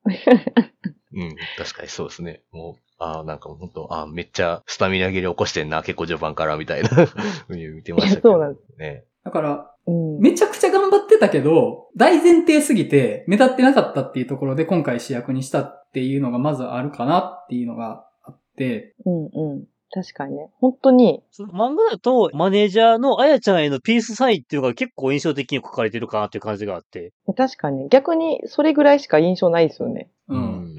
[1.13, 2.41] うん、確かにそうですね。
[2.51, 8.31] もう、ああ、なんか本当ああ、めっちゃスタミナ切れ起こしてんな、結構序盤からみたいなふうに見てましたけど。
[8.31, 9.05] そうなんでね。
[9.23, 10.19] だから、うん。
[10.19, 19.65] めちゃくちゃ頑張ってたけど、大前提すぎて目立ってなかったっていうところで今回主役にしたっていうのがまずあるかなっていうのがあって、うんうん。
[19.91, 20.49] 確かにね。
[20.59, 27.13] 本当に、その漫画だと、マネージャーのあやちゃんへのピースサインっていうのが結構印象的に書かれてるかなっていう感じがあって。
[27.35, 30.09] 確かに、逆にそれぐらいしか印象ないですよね。
[30.27, 30.75] うん。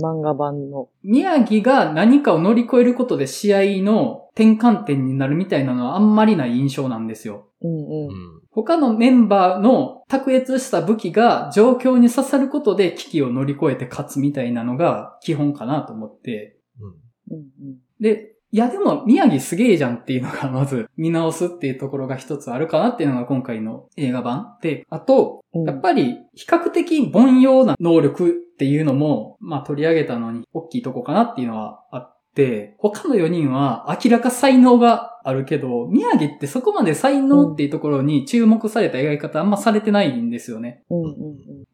[0.00, 0.88] 漫画版の。
[1.02, 7.48] 宮城が何かを乗り越えることで試合の転換点になるみたいなのはあんまりない印象なんですよ。
[7.62, 8.06] うんうん。
[8.08, 8.42] うん。
[8.50, 16.58] 他のメンバーの卓越した武器が状況に刺さることで危機を乗り越えて勝つみたいなのが基本かなと思って。
[16.80, 17.36] うん。
[17.36, 17.78] うんうん。
[18.00, 25.64] で、いやでも宮城すげえじゃんっていうのが まず見直すっていうところが一つあるかなっていうのが今回の映画版で、あと、うん。
[25.64, 40.82] やっぱり比較的凡庸な能力っていうのも、まあ取り上げたのに大きいとこかなっていうのはあって、他の4人は明らか才能があるけど、宮城ってそこまで才能っていうところに注目された描き方あんまされてないんですよね。
[40.90, 41.14] うんうん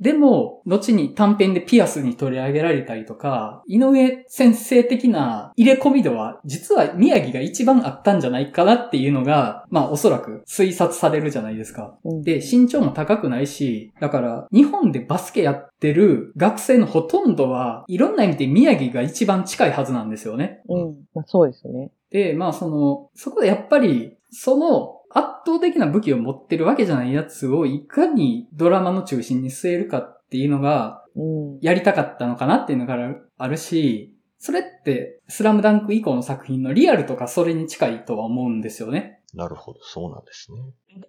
[0.00, 11.98] でも、後に短編でピアスに取り上げられたりとか、井上先生的な入れ込み度は、実は宮城が一番あったんじゃないかなっていうのが、まあおそらく推察されるじゃないですか。
[12.04, 12.22] うん。
[12.22, 20.62] で、身長も高くないし、だから、日本でバスケやってる学生のほとんどは、いろんな意味で宮城が一番近いはずなんですよね。
[20.70, 20.96] うん。
[21.14, 21.90] まあそうですね。
[22.10, 31.58] で、まあその、そこでやっぱり、その圧倒的な武器を持ってるわけじゃないやつをいかにドラマの中心に据えるかっていうのがうん。
[31.60, 32.96] やりたかったのかなっていうのが
[33.36, 39.20] あるし、それってスラムダンク以降の作品のリアルとかそれに近いとは思うんですよね。
[39.34, 40.60] なるほど、そうなんですね。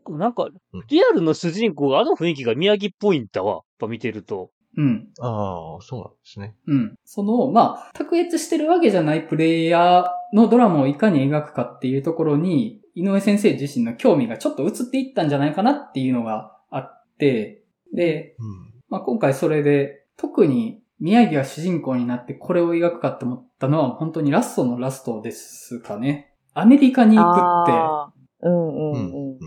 [0.09, 3.53] なんかうん、リアルの主人公があの雰囲気が宮城っぽいんだわ。
[3.53, 4.51] やっぱ見てると。
[4.77, 5.09] うん。
[5.19, 6.55] ああ、そうなんですね。
[6.67, 6.95] うん。
[7.03, 18.81] その、まあ、卓越してるわけじゃないプレイヤーのドラマをいかに描くかっていうところに、井上先生自身の興味がちょっと移っていったんじゃないかなっていうのがあって、で、うん。
[18.89, 26.33] まあ、今回それで、特に宮城が主人公になってこれを描くかって思ったのは本当にラストのラストですかね。
[26.53, 28.13] アメリカに行くって、ああ。
[28.43, 29.11] うんうんうん。
[29.11, 29.31] うん。
[29.31, 29.37] うん。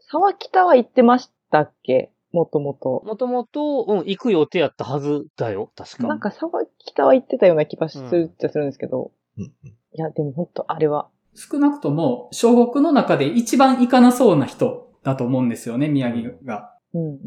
[0.00, 2.10] 沢北は行ってましたっけ？
[2.34, 3.02] もともと。
[3.06, 5.70] もともと、うん、行く予定やったはずだよ。
[5.76, 6.08] 確か。
[6.08, 9.12] なんか沢北は行ってたような気がするっちゃするんですけど。
[9.38, 9.44] うん。
[9.44, 9.50] い
[9.92, 11.08] や、でも本当あれは。
[11.34, 16.76] 少なくとも、小国の中で一番行かなそうな人だと思うんですよね、宮城が。
[16.92, 17.18] うんうん。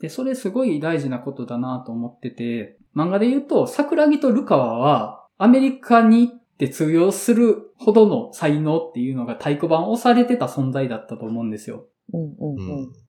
[0.00, 11.86] で、それすごい大事なことだなと思ってて、漫画で言うと、桜木とルカワは、アメリカに行って通用するほどの才能っていうのが太鼓判押されてた存在だったと思うんですよ。
[12.14, 13.03] うんうんううんん。。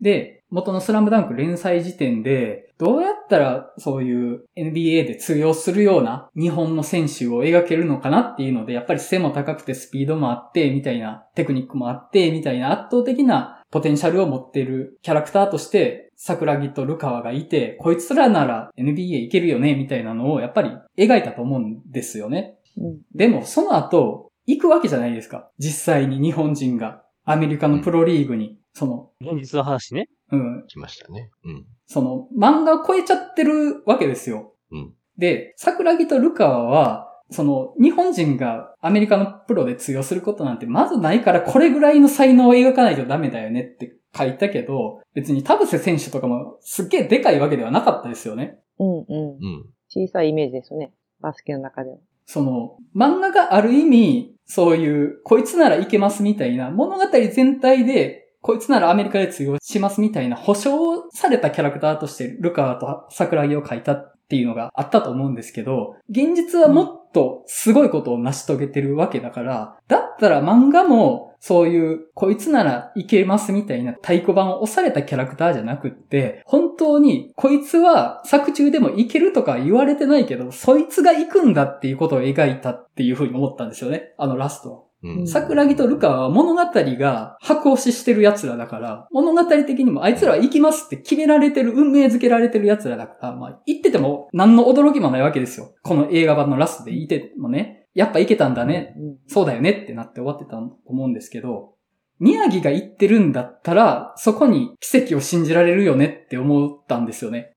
[0.00, 22.58] で、元のスラムダンク連載時点で、どうやったらそういう NBA で通用するような日本の選手を描けるのかなっていうので、やっぱり背も高くてスピードもあって、みたいなテクニックもあって、みたいな圧倒的なポテンシャルを持っているキャラクターとして、桜木とルカワがいて、こいつらなら NBA いけるよね、みたいなのをやっぱり描いたと思うんですよね。
[22.76, 22.98] うん。
[23.14, 25.50] でも、その後、行くわけじゃないですか。
[25.58, 30.08] 実際に日本人がアメリカのプロリーグに、その、現実の話ね。
[30.32, 31.30] うん、来ましたね。
[31.44, 31.66] うん。
[31.86, 34.54] その、漫画を超えちゃってるわけですよ。
[34.70, 34.94] うん。
[35.18, 48.58] で、桜木とルカワは、その、日本人がアメリカのプロで通用することなんてまずないから、これぐらいの才能を描かないとダメだよねって書いたけど、別に田臥選手とかもすっげえでかいわけではなかったですよね。
[48.78, 49.04] うんうん。
[49.04, 49.64] うん。
[49.88, 50.92] 小さいイメージですよね。
[51.20, 51.98] バスケの中では。
[52.26, 84.12] その、漫画がある意味、そういう、こいつならいけますみたいな、物語全体で、こいつならアメリカで通用しますみたいな保証されたキャラクターとしてルカと桜木を描いたっていうのがあったと思うんですけど、現実はもっとすごいことを成し遂げてるわけだから、だったら漫画もそういう、こいつならいけますみたいな太鼓判を押されたキャラクターじゃなくって、本当に、こいつは作中でもいけるとか言われてないけど、そいつが行くんだっていうことを描いたっていうふうに思ったんですよね。
[84.18, 84.82] あのラストは。
[85.02, 95.74] うん、桜木とルカは物語が白押ししてる奴らだから、物語的にもあいつらは行きますって決められてる、運命づけられてる奴らだから、まあ、言ってても何の驚きもないわけですよ。
[95.82, 97.78] この映画版のラストでいてもね。
[97.92, 101.74] やっぱいけたんだね、うん、そうだよねってなって終わってたと思うんですけど、
[102.20, 107.54] 宮城が言ってるんだったら、そこに奇跡を信じられるよねって思ったんですよね。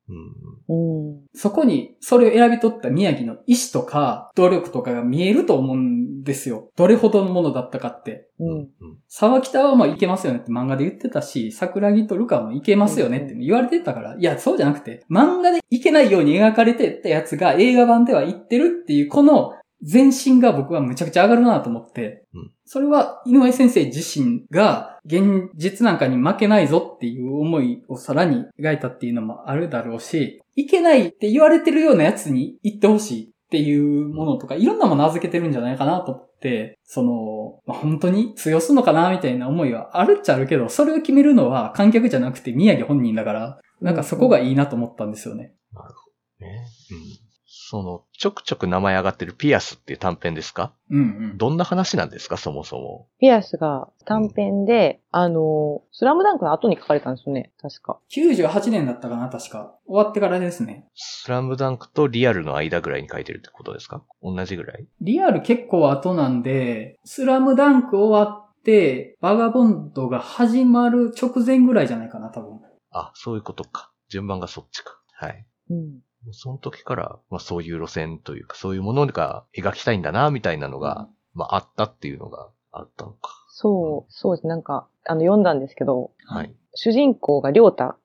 [0.70, 6.70] うん、そこに、それを選び取った宮城の意志とか、努力とかが見えると思うんですよ。
[6.78, 8.30] どれほどのものだったかって。
[8.40, 8.70] うん、
[9.08, 45.54] 沢北はまあいけますよねって漫画で言ってたし、桜木とルカもいけますよねって言われてたから、いや、そうじゃなくて、漫画でいけないように描かれてたやつが映画版では言ってるっていう、この全身が僕はむちゃくちゃ上がるなと思って、うん、それは井上先生自身が現実なんかに負けないぞっていう思いをさらに描いたっていうのもあるだろうし、いけないって言われてるようなやつに言ってほしいっていうものとか、いろんなもの預けてるんじゃないかなと思って、その、まあ、本当に通用するのかなみたいな思いはあるっちゃあるけど、それを決めるのは観客じゃなくて宮城本人だから、なんかそこがいいなと思ったんですよね。
[45.74, 46.66] なるほどね。
[46.92, 47.23] うん
[47.66, 50.74] その、ちょくちょく名前上がってるピアスっていう短編ですか？
[50.90, 51.38] うんうん。
[51.38, 53.08] どんな話なんですか、そもそも。
[53.20, 58.00] ピアスが短編で、うん、あの、スラムダンクの後に書かれたんですよね、確か。
[58.12, 59.78] 98年だったかな、確か。
[59.86, 60.88] 終わってからですね。
[60.94, 64.04] スラムダンクとリアルの間ぐらいに書いてるってことですか？
[64.22, 64.86] 同じぐらい？
[65.00, 72.60] リアル結構後なんで、スラムダンク終わって、バガボンドが始まる直前ぐらいじゃないかな、多分。
[72.92, 73.92] あ、そういうことか。
[74.10, 75.00] 順番がそっちか。
[75.16, 75.46] はい。
[75.70, 76.00] うん。
[76.32, 83.32] その時から、まあそういう路線というか、そういうものが描きたいんだな、みたいなのが、うん、まああったっていうのがあったのか。
[83.50, 84.50] そう、そうですね。
[84.50, 86.54] なんか、あの、読んだんですけど、はい。
[86.76, 87.98] 主人公がりょうたっ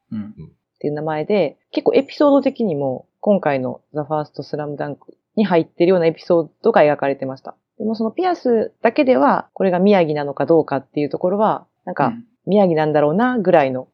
[0.78, 7.57] ていう名前で、うん、結構エピソード的にも、今回のザ・ファースト・スラムダンクに入ってるようなエピソードが描かれてました。
[7.78, 12.12] でもそのピアスだけでは、これが宮城なのかどうかっていうところは、なんか、
[12.46, 13.88] 宮城なんだろうな、ぐらいの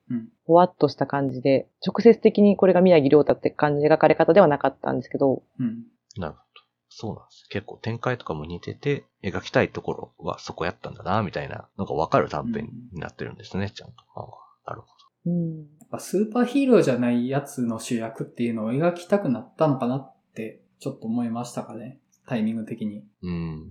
[0.44, 5.42] ほわっとした感じで、直接的にこれが宮城亮太って感じ描かれ方ではなかったんですけど。
[5.58, 5.84] うん。
[6.16, 6.44] なるほど。
[6.88, 7.48] そうなんです。
[7.48, 13.96] 結構展開とかも似てて、描きたいところはそこやったんだな、みたいなのがわかる短編になってるんですね、うん、ちゃんと。
[14.14, 14.86] あなるほ
[15.24, 15.32] ど。
[15.32, 15.66] うん。
[15.98, 22.00] スーパーヒーローじゃないやつの主役っていうのを描きたくなったのかなって、ちょっと思いましたかね。
[22.26, 23.04] タイミング的に。
[23.22, 23.70] うん。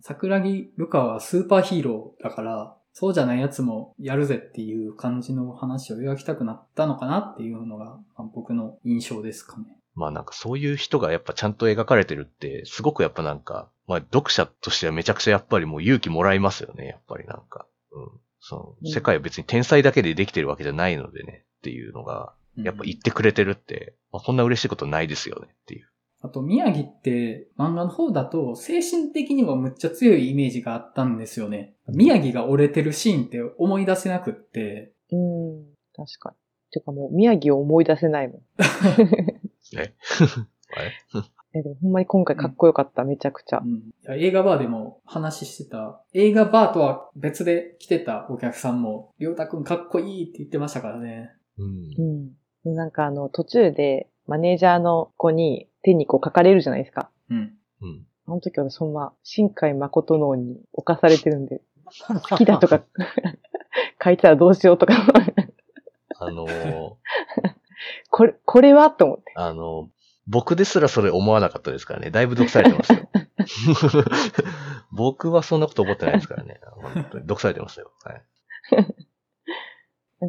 [0.00, 7.98] 桜木ルカはスーパーヒーローだから、そうじゃないやつもやるぜっていう感じの話を描きたくなったのかなっていうのが
[8.34, 9.64] 僕の印象ですかね。
[9.94, 17.66] まあなんかそういう人がやっぱちゃんと描かれてるって、すごくやっぱなんか、まあ読者としてはめちゃくちゃやっぱりもう勇気もらいますよね、やっぱりなんか。
[17.92, 18.08] うん。
[18.40, 25.88] その、世界は別に天才だけでできてるわけじゃないのでね、っていうのが、やっぱ言ってくれてるって、まあ、こんな嬉しいことないですよねっていう。
[26.22, 31.74] あと、宮城って漫画の方だと精神的にもむっちゃ強いイメージがあったんですよね。
[31.88, 34.92] 宮城が折れてるシーンって思い出せなくって。
[35.12, 36.36] うん、確かに。
[36.72, 38.40] てかもう宮城を思い出せないもん。
[39.78, 39.94] え？
[41.58, 51.30] えでもほんまに今回かっこよかった、うん、めちゃくちゃ、うん、映画バーでも話してた、映画バーとは別で来てたお客さんも、りょうたくんかっこいいって言ってましたからね。
[51.58, 52.34] うん。
[52.64, 52.74] うん。
[52.74, 57.10] なんかあの、途中でマネージャーの子に手にこう書かれるじゃないですか。
[57.30, 57.52] うん。
[57.80, 58.06] うん。
[58.26, 61.62] あの時はそんな、新海誠脳に侵されてるんで、
[62.28, 62.82] 好きだとか
[64.02, 64.94] 書いてたらどうしようとか
[66.18, 66.94] あのー、
[68.10, 69.32] これ、これはと思って。
[69.36, 69.86] あのー、
[70.26, 72.10] 僕ですらそれ思わなかったですからね。
[72.10, 73.08] だいぶ毒されてますよ。
[74.90, 76.60] 僕はそんなこと思ってないですからね。
[76.74, 77.92] 本当に毒されてますよ。
[78.02, 78.22] はい。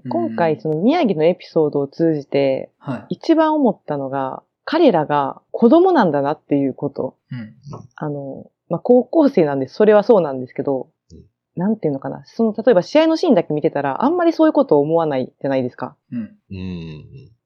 [0.09, 2.71] 今回、その宮城のエピソードを通じて、
[3.09, 7.15] 一番思ったのが、彼らが子供なんだなっていうこと。
[7.31, 7.55] うん、
[7.95, 11.23] あの、まあ、高校生なんで、それはそうなんですけど、うん、
[11.55, 12.23] なんていうのかな。
[12.25, 15.95] その、例えば試合のシーンだけ見てたら、あんまりそういうことを思わないじゃないですか。
[16.11, 16.37] うん。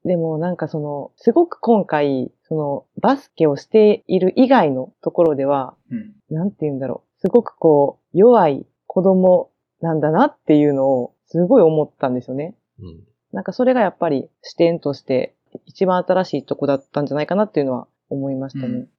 [0.03, 7.19] でもなんかその、すごく今回、その、バスケをしている以外のところでは、うん、なんて言うんだろう。
[7.21, 12.55] すごくこう、弱い子供なんだなっていうのを、すごい思ったんですよね。
[12.79, 13.03] うん。
[13.31, 15.33] なんかそれがやっぱり視点として
[15.65, 18.73] 一番新しいとこだったんじゃないかなっていうのは思いましたね。
[18.73, 18.89] うん、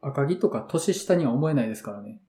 [0.00, 2.20] 赤木とか年下には思えないですからね。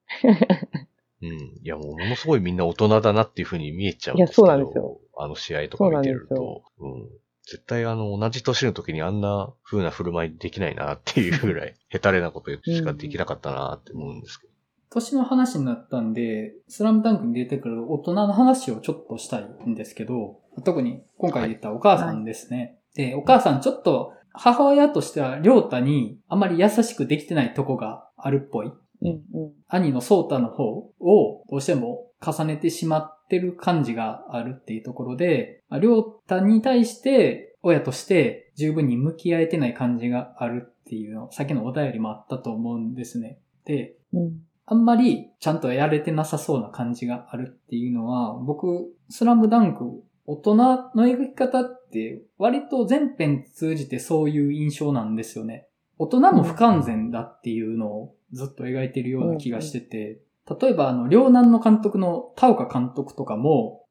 [1.22, 1.30] うん。
[1.30, 4.46] いや、もうものすごいみんな大人だなっていう風に見えちゃうんですけど。
[4.46, 5.00] いやそうなんですよ。
[5.18, 6.64] あの試合とか見てると。
[6.80, 7.10] うん。
[7.50, 14.49] 絶対あの、同じ年の時にあんな風な振る舞いできないなっていうぐらい、 ヘタレなことしかできなかったなって思うんですけど。
[14.92, 22.80] 年の話になったんで、スラムダンクに出てくる大人の話をちょっとしたいんですけど、特に今回言ったお母さんですね。
[22.96, 28.72] はい、で、お母さんちょっと母親としてはりょうたにあまり優しくできてないとこがあるっぽい。
[29.02, 43.40] うんうん、兄のソータの方をどうしても重ねてしまってる感じがあるっていうところで、りょうたに対して親として十分に向き合えてない感じがあるっていうの、さっきのお便りもあったと思うんですね。
[43.66, 55.66] で、うん、あんまりちゃんとやれてなさそうな感じがあるっていうのは、僕、スラムダンク、大人の描き方って割と全編通じてそういう印象なんですよね。
[55.98, 60.20] 大人も不完全だっていうのをずっと描いてるような気がしてて、
[60.62, 63.86] 例えばあの、両南の監督の田岡監督とかも、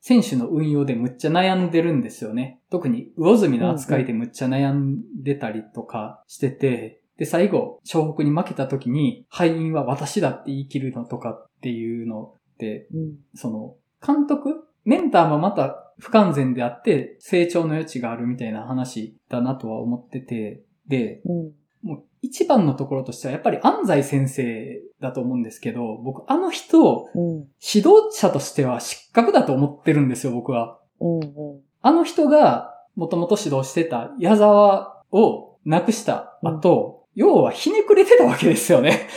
[0.00, 2.60] 選手の運用でむっちゃ悩んでるんですよね。
[2.70, 21.52] 特に魚住の扱いでむっちゃ悩んでたりとかしてて、で、最後、湘北に負けた時に、敗因は私だって言い切るのとかっていうのって、うん、その、監督メンターもまた不完全であって成長の余地があるみたいな話だなとは思ってて、で、うん。
[21.82, 30.78] もう一番のところとしてはやっぱり安西先生だと思うんですけど、僕あの人、うん、指導者としては失格だと思ってるんですよ、僕は。
[31.00, 39.08] うんうん、あの人がもともと指導してた矢沢を亡くした後、うん要はひねくれてたわけですよね。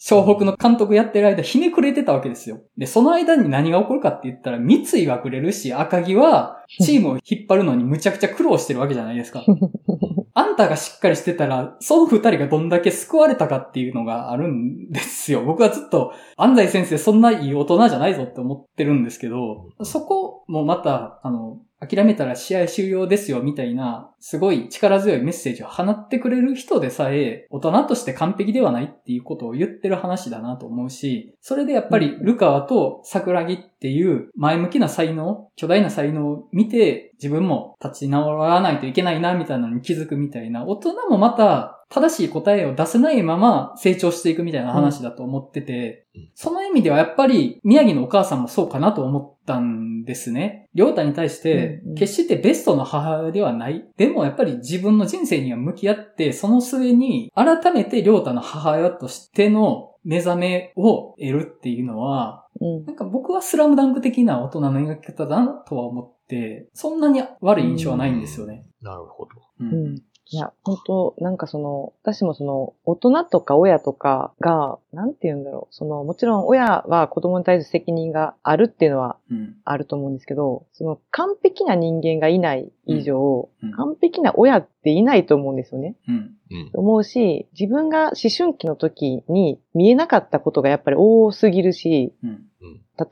[0.00, 2.60] 湘北の監督やってる間ひねくれてたわけですよ。
[2.76, 9.44] で、その間に何が起こるかって言ったら、三井がくれるし、赤木はチームを引っ張るのにむちゃくちゃ苦労してるわけじゃないですか。
[10.34, 15.44] あんたがしっかりしてたら、その二人がどんだけ救われたかっていうのがあるんですよ。
[15.44, 50.70] 僕はずっと、安西先生そんないい大人じゃないぞって思ってるんですけど、そこもまた、あの、諦めたら試合終了ですよみたいな、すごい力強いメッセージを放ってくれる人でさえ、大人として完璧ではないっていうことを言ってる話だなと思うし、それでやっぱりルカワと桜木っていう前向きな才能、巨大な才能を見て、自分も立ち直らないといけないなみたいなのに気づくみたいな、大人もまた正しい答えを出せないまま成長していくみたいな話だと思ってて、うん、その意味ではやっぱり宮城のお母さんもそうかなと思ったんですね。
[50.74, 53.84] りょうたに対して、決してベストの母親ではない。
[53.98, 68.64] でもやっぱり自分の人生には向き合って、その末に改めてりょうたの母親としての目覚めを得るっていうのは、うん、なんか僕はスラムダンク的な大人の描き方だなとは思って、そんなに悪い印象はないんですよね。
[68.80, 69.30] なるほど。
[69.60, 70.02] うん
[70.32, 75.74] いや、本当なんかその、私もその、大人とか親とかが、なんて言うんだろう。
[75.74, 79.18] その、もちろん親は子供に対する責任があるっていうのは、
[79.64, 85.96] あると思うんですけど、うん、その、完璧な人間がいない以上、うんうん、完璧な親っていないと思うんですよね。
[86.08, 86.36] うん。
[86.72, 92.14] 思うし、自分が思春期の時に見えなかったことがやっぱり多すぎるし、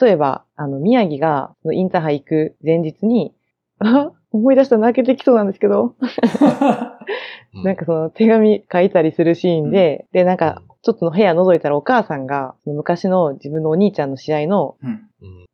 [0.00, 3.39] 例えば、あの、宮城がインターハイ行く前日に、あ
[4.32, 5.94] 思い出したら泣けてきそうなんですけど。
[7.64, 14.76] なんかその手紙書いたりするシーンで、で、なんか、ちょっとの部屋覗いたらお母さんが、昔の自分のお兄ちゃんの試合の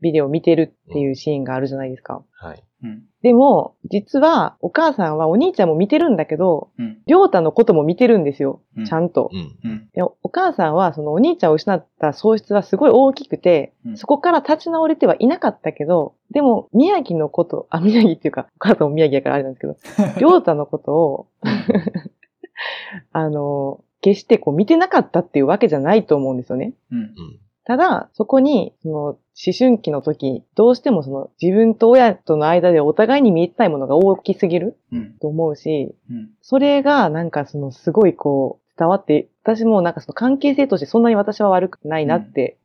[0.00, 2.22] ビデオを見てるっていうシーンがあるじゃないですか。
[2.32, 2.62] はい。
[3.26, 6.70] でも、実は、お母さんはお兄ちゃんも見てるんだけど、
[7.08, 8.60] りょうたのことも見てるんですよ。
[8.86, 9.32] ちゃんと、
[10.22, 19.74] お母さんは、そのお兄ちゃんを失った喪失はすごい大きくて、そこから立ち直れてはいなかったけど、でも、宮城のこと、あ、宮城っていうか、お母さんも宮城やからあれなんですけど、
[20.20, 21.26] りょうたのことを
[23.10, 26.74] あの、決してこう見てなかったっていうわけじゃないと思うんですよね。
[26.92, 29.18] うん、ただ、そこに、その、思
[29.58, 34.78] 春期の時、どうしてもその、自分と親との間でお互いに見えたいものが大きすぎる、
[35.20, 42.56] と思うし、うん、それがなんかその、すごいこう、伝わって、私もなんかその関係性としてそんなに私は悪くないなって、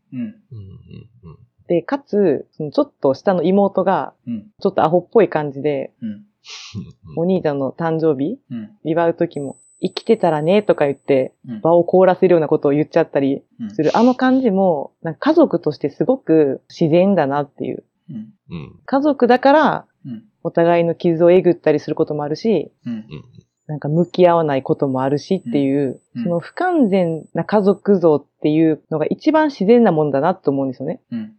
[1.67, 4.13] で、かつ、そのちょっと下の妹が、
[4.61, 5.93] ちょっとアホっぽい感じで、
[7.17, 8.39] お兄ちゃんの誕生日、
[8.83, 11.33] 祝う時も、生きてたらねとか言って、
[11.63, 17.83] 場を凍らせるようなことを言っちゃったりする、うん、あの感じも、なんか家族としてすごく自然だなっていう。
[18.09, 19.87] うん、家族だから、
[20.43, 22.71] お互いの傷をえぐったりすることもあるし、
[23.67, 31.01] なんか向き合わないこともあるしっていう、その不完全な家族像っていうのが一番自然なもんだなと思うんですよね。
[31.11, 31.35] うん。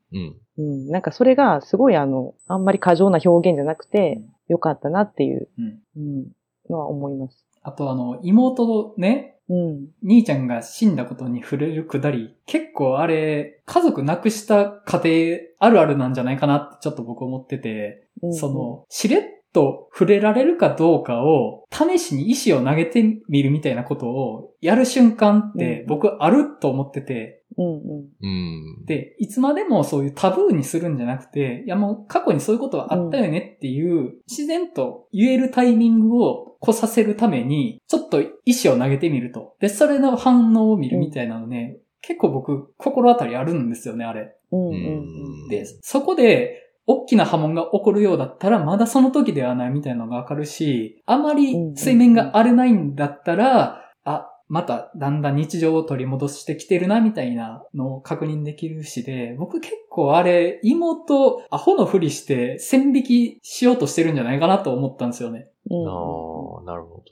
[0.59, 4.23] うん、なんかそれがすごいあの、あんまり過剰な表現じゃなくて、
[4.53, 5.49] よかったなっていう、
[5.97, 6.29] うん、
[6.69, 7.45] のは思います。
[7.63, 9.89] あとあの、妹のね、うん。
[10.03, 19.23] 兄ちゃんが死んだことに触れるくだり、結構あれ、家族亡くした家庭あるあるなんじゃないかなってちょっと僕思ってて、うん、その、しれっ
[19.53, 27.75] と触れられるかどうかを、試しに石を投げてみるみたいなことをやる瞬間って僕あると思ってて、うん
[28.23, 39.57] うん、で、いつまでもそういうタブーにするんじゃなくて、いやもう過去にそういうことはあったよねっていう、自然と言えるタイミングを来させるために、ちょっと石を投げてみると。
[39.61, 44.35] で、それの反応を見るみたいなのね、結構僕、心当たりあるんですよね、あれ。
[44.51, 44.69] うん。
[44.69, 65.49] うん、で、そこで、大きな波紋が起こるようだったら、まだその時ではないみたいなのがわかるし、あまり水面が荒れないんだったら、あ、まただんだん日常を取り戻してきてるなみたいなのを確認できるしで、僕結構あれ、妹、アホのふりして線引きしようとしてるんじゃないかなと思ったんですよね。
[65.71, 67.03] うん、ああ、なるほど。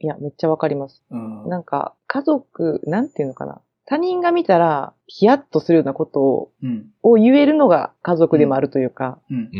[0.00, 1.04] いや、めっちゃわかります。
[1.10, 3.60] うん、なんか、家族、なんていうのかな。
[3.90, 9.18] 他人が見たら、ヒヤッとするようなことを、うん、を言えるのが家族でもあるというか。
[9.30, 9.50] うん。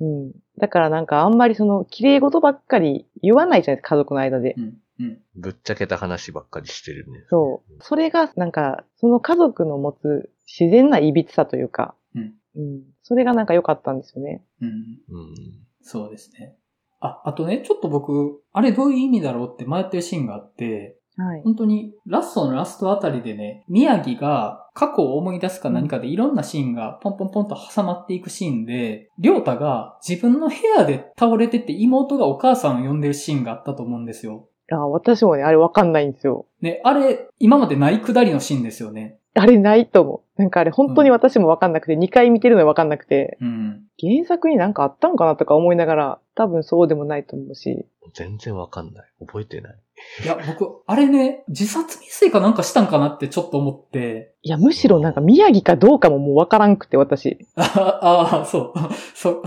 [0.00, 0.32] うん。
[0.56, 4.54] だからなんかあんまりその、綺麗事ばっかり言わないじゃないですか、家族の間で。
[4.56, 4.78] うん。
[5.00, 7.24] うん、ぶっちゃけた話ばっかりしてるね。
[7.28, 7.72] そう。
[7.80, 11.96] それが、なんか、その家族の持つ自然な歪さというか。
[12.14, 12.34] うん。
[12.54, 12.82] うん。
[13.02, 14.44] それがなんか良かったんですよね。
[14.60, 14.68] うん。
[14.68, 15.34] うん。
[15.82, 16.56] そうですね。
[17.00, 21.42] あ、あとね、ちょっと僕、あれどういう意味だろうって迷ってるシーンがあって、はい。
[21.42, 34.48] 本当に、ラストのラストあたりでね、宮城が過去を思い出すか何かでいろんなシーンがポンポンポンと挟まっていくシーンで、りょうたが自分の部屋で倒れてて妹がお母さんを呼んでるシーンがあったと思うんですよ。
[34.70, 36.46] あ、私もね、あれわかんないんですよ。
[36.60, 39.18] ね、あれ、今までないくだりのシーンですよね。
[39.38, 40.40] あれないと思う。
[40.40, 47.86] なんかあれ本当に私もわかんなくて、うん、2回見てるのわかんなくて、うん、原作になんかあったんかなとか思いながら、多分そうでもないと思うし。
[48.14, 49.06] 全然わかんない。
[49.20, 49.76] 覚えてない。
[50.24, 54.34] いや、僕、あれね、自殺未遂かなんかしたんかなってちょっと思って。
[54.42, 57.46] いや、むしろなんか宮城かどうかももうわからんくて、私。
[57.56, 58.78] ああ、そう。
[59.14, 59.42] そう。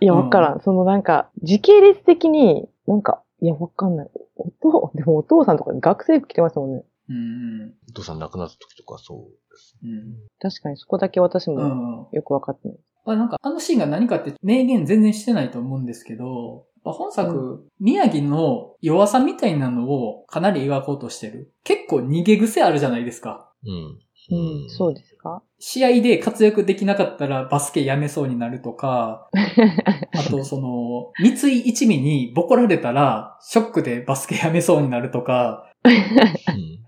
[0.00, 4.10] いや、わからんうん、そのなんか、時系列的に、なんか、いや、わかんない。
[4.36, 6.84] お父、でもお父さんとか学生服着てますもんね。
[7.08, 7.74] うん。
[7.90, 9.18] お父さん亡くなった時とかそう
[9.52, 9.76] です。
[9.82, 10.16] うん。
[10.40, 12.76] 確かにそこだけ私もよくわかってない。
[13.06, 21.52] うん、あなんか、あのシーンが何かって明言全然してないと思うんですけど、本作、うん、宮城の弱さみたいなのをかなり描こうとしてる。
[21.64, 23.52] 結構逃げ癖あるじゃないですか。
[23.64, 23.98] うん。
[24.28, 25.42] うん、そうですか？
[25.60, 29.28] 試合で活躍できなかったらバスケやめそうになるとか、
[30.14, 35.70] あとその、三井一味にボコられたらショックでバスケやめそうになるとか、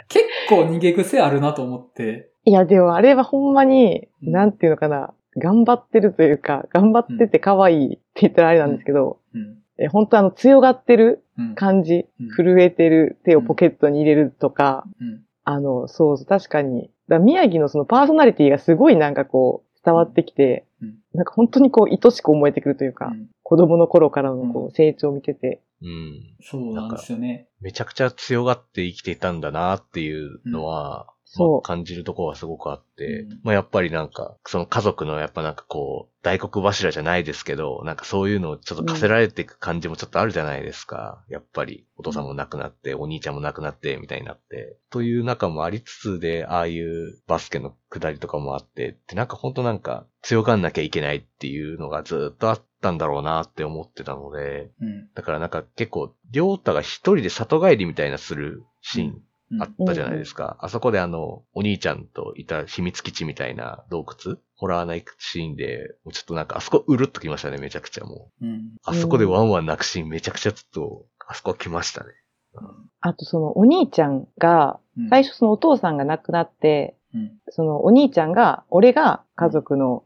[0.09, 2.31] 結構逃げ癖あるなと思って。
[2.45, 20.67] いや、でもあれはほんまに、なんていうのかな、頑張ってるというか、頑張ってて可愛いって言ったらあれなんですけど、うん、え本当あの強がってる感じ、うん、震えてる手をポケットに入れるとか、うん、あの、そうそう、確かに、だ宮城のそのパーソナリティがすごいなんかこう、伝わってきて、
[21.15, 25.63] なんか本当にこう、愛しく思えてくるというか、子供の頃からのこう成長を見てて。
[25.83, 26.37] うん。
[26.43, 27.49] そうなんですよね。
[27.61, 41.23] めちゃくちゃ強がって生きていたんだなっていうのは、そう、感じるところはすごくあって、うん、まあやっぱりなんか、その家族のやっぱなんかこう、大黒柱じゃないですけど、なんかそういうのをちょっと課せられていく感じもちょっとあるじゃないですか。
[41.29, 44.79] うん、やっぱり、お父さんも亡くなって、お兄ちゃんも亡くなって、みたいになって。
[44.91, 59.23] という中もありつつで、ああいうバスケの下りとかもあって、ってなんかほんとなんか、強がんなきゃいけないっていうのがずっとあったんだろうなって思ってたので、うん、だからなんか結構、りょうたが一人で里帰りみたいなするシーン
[59.61, 60.59] あったじゃないですか。
[60.61, 68.47] あそこであの、お兄ちゃんといた秘密基地みたいな洞窟ホラーナイクシーンで、もうちょっとなんかあそこうるっときましたね、めちゃくちゃもう。
[68.47, 72.11] うん、あそこでワンワン泣くシーンめちゃくちゃちょっと、あそこ来ましたね。
[72.55, 72.69] うん、
[73.01, 80.05] あとそのお兄ちゃんが、最初そのお父さんが亡くなって、うん、そのお兄ちゃんが、俺が家族の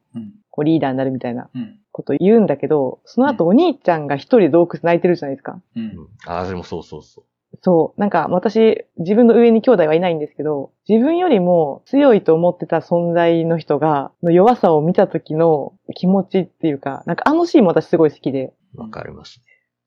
[0.53, 1.49] こうリーダーになるみたいな
[1.91, 5.61] こと言うんだけど、その後お兄ちゃんが一人洞窟泣いてるじゃないですか。
[5.75, 6.09] うん。
[6.27, 7.25] ああ、でもそうそうそう。
[7.63, 8.01] そう。
[8.01, 18.53] なんか私、自分の上に兄弟はいないんですけど、自分よりも強いと思ってた存在の人が、の弱さを見た時の気持ちっていうか、なんかあのシーンも私すごい好きで。
[18.75, 19.45] わかりますね。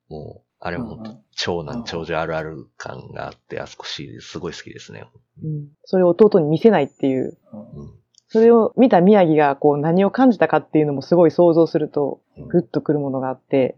[0.10, 5.06] もう、あれも本当、長男長女あるある感があって、あそこシーンすごい好きですね。
[5.44, 5.68] うん。
[5.84, 7.38] それを弟に見せないっていう。
[7.54, 13.78] うんそれを見た宮城がこう何を感じたかっていうのもすごい想像すると、グッとくるものがあって、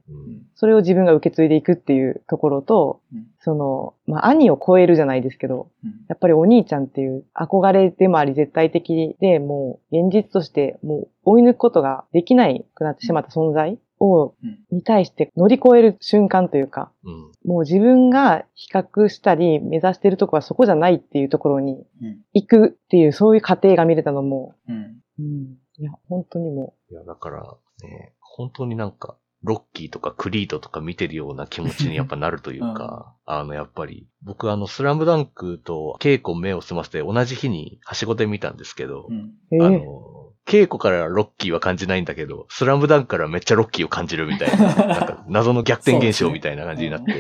[0.56, 3.02] それを自分が受け継いでいくっていうところと、
[3.40, 5.70] その、まあ、兄を超えるじゃないですけど、
[6.08, 14.36] やっぱりお兄ちゃんっていう憧れでもあり絶対的で、もう現実としてもう追い抜くことができないくなってしまった存在を、
[14.72, 21.86] に対して乗り越える瞬間というか、うん、もう自分が比較したり目指してるとこはそこじゃないっていうところに
[22.34, 24.76] 行くっていう、そういう過程が見れたのも、うん、
[25.20, 26.94] うん、いや、本当にもう。
[26.94, 27.42] いや、だから
[27.84, 40.17] ね、本当になんか、ロッキーとかクリードとか見てるような気持ちにやっぱなるというか、うん、あの、やっぱり、僕あの、スラムダンクと稽古目を澄ませて同じ日にはしごで見たんですけど、うん、あの、
[40.48, 47.14] 稽古からロッキーは感じないんだけど、スラムダンクからめっちゃロッキーを感じるみたいな、 なんか謎の逆転現象みたいな感じになって、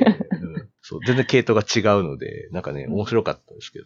[0.81, 3.85] そう、全然系統が違うので、なんかね、面白かったですけど。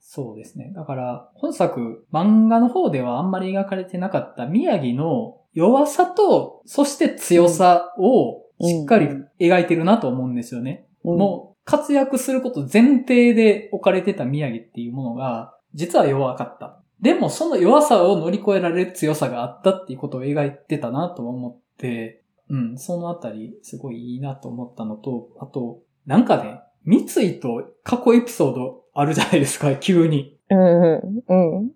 [0.00, 0.72] そうですね。
[0.74, 10.88] だから、本作、漫画の方ではあんまり描かれてなかった宮城の弱さと、そして強さをしっかり描いてるなと思うんですよね。
[11.04, 16.82] うん、もう、活躍すること前提で置かれてた宮城っていうものが、実は弱かった。
[17.00, 30.38] でもその弱さを乗り越えられる強さがあったっていうことを描いてたなと思って、うん、そのあたりすごいいいなと思ったのと、あと、なんかね、三井と過去エピソードあるじゃないですか、 急に。
[30.50, 31.34] うん、う
[31.64, 31.72] ん。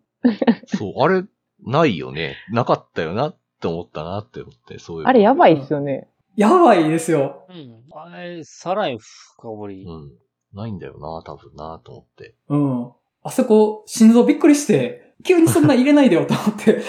[0.67, 1.25] そう、あれ、
[1.65, 2.37] ないよね。
[2.51, 5.07] なかったよなって思ったなって思って、そういう。
[5.07, 6.09] あれやばいっすよね。
[6.35, 7.47] やばいですよ。
[7.51, 7.83] うん。
[7.95, 9.85] あれ、さらに深掘り。
[9.85, 10.13] うん。
[10.55, 12.35] ないんだよな、多分な、と思って。
[12.49, 12.93] うん。
[13.23, 16.83] あそこ、心臓びっくりして、急にそんな入れないでよと思って。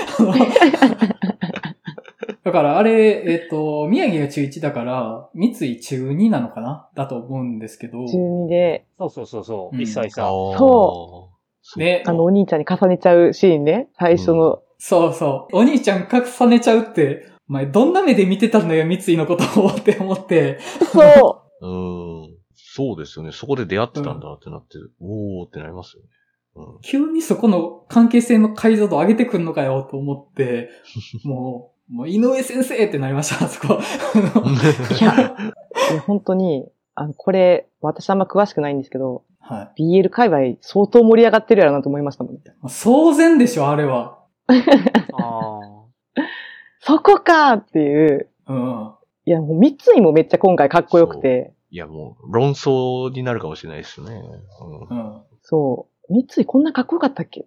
[2.44, 8.06] だからあれ、えっ、ー、と、宮城が中1だから、三井中2なのかなだと思うんですけど。
[8.06, 8.86] 中2で。
[9.00, 10.24] そうそうそうそう、うん、1歳差。
[10.24, 11.30] そ
[11.76, 11.80] う。
[11.80, 12.04] ね。
[12.06, 13.88] あの、お兄ちゃんに重ねちゃうシーンね。
[13.98, 14.56] 最初の。
[14.56, 15.58] うん、そうそう。
[15.58, 20.60] お兄ちゃん重ねちゃうって、お前どんな目で見てたのよ、三井のことをって思って。
[20.92, 21.64] そう。
[21.66, 22.36] うん。
[22.56, 23.32] そうですよね。
[23.32, 26.10] そこで出会ってたんだってなって、うん、おーってなりますよね。
[26.82, 30.70] 急にそこの関係性の解像度上げてくんのかよと思って、
[31.26, 33.80] もう、もう井上先生ってなりました、あそこ。
[35.00, 35.36] いや、
[36.06, 40.02] 本当に、あの、これ、私あんま詳しくないんですけど、はい。
[40.02, 42.40] BL 界隈相当盛り上がってるやろなと思いましたもん。
[42.84, 44.20] 当然でしょ、あれは。
[44.48, 45.60] あ
[46.80, 48.30] そこかっていう。
[48.48, 48.94] うん。
[49.26, 51.54] いや、もう三井もめっちゃ今回かっこよくて。
[51.72, 54.22] いや、もう論争になるかもしれないですね。
[54.92, 54.98] うん。
[54.98, 55.93] うん、そう。
[56.10, 57.46] 三井こんなかっこよかったっけ？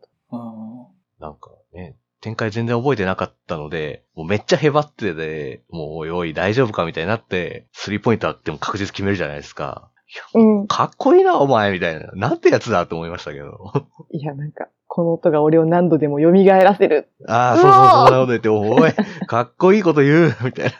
[1.21, 9.91] なんかね、展開全然覚えてなかったので、もうめっちゃへばってて、もうおいおい大丈夫かみたいになって、スリーポイントあっても確実決めるじゃないですか。
[10.35, 10.67] うん。
[10.67, 12.13] かっこいいな、お前、みたいな。
[12.13, 13.73] なんてやつだと思いましたけど。
[14.11, 17.09] いや、なんか、この音が俺を何度でも蘇らせる。
[17.27, 18.93] ああ、そうそう、そんなこと言って、おい、
[19.27, 20.73] かっこいいこと言う、みたいな。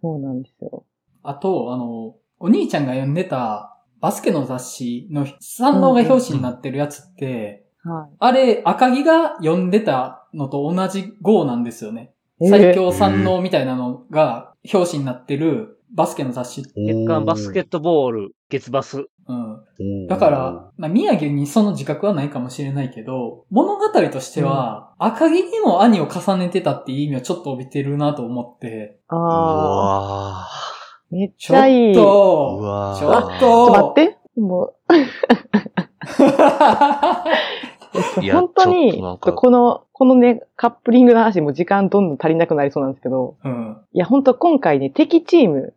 [0.00, 0.84] そうなんですよ。
[1.24, 12.12] あと、あの、お兄ちゃんが読んでた、バスケの雑誌の三能が表紙になってるやつって、はい、あれ、赤木が読んでたのと同じ号なんですよね。
[12.40, 16.62] 最強三能みたいなのが表紙になってるバスケの雑誌。
[16.62, 19.06] 月刊バスケットボール、月バス。
[19.28, 20.06] うん。
[20.06, 29.00] だから、まあ、宮城にその自覚はないかもしれないけど、物語としては、うん、赤木にも兄を重ねてたっていう意味はちょっと帯びてるなと思って。
[29.08, 30.67] ああ。
[31.10, 31.94] めっちゃいい。
[31.94, 32.04] ちょっ
[32.98, 34.18] とちょっとちょっと待って。
[34.40, 34.74] もう。
[38.32, 45.74] 本当に、この、このね、カップリングの話も時間どんどん足りなくなりそうなんですけど、うん、いや、本当今回ね、敵チーム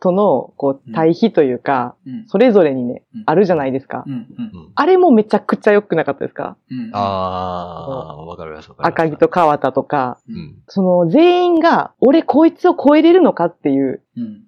[0.00, 4.04] との、こう、対比というか、うん、それぞれにね、うん、あるじゃないですか、
[4.76, 6.56] あれもめちゃくちゃ良くなかったですか、
[6.92, 10.18] ああ、わかります赤木と川田とか、
[10.68, 14.02] その全員が、俺こいつを超えれるのかっていう、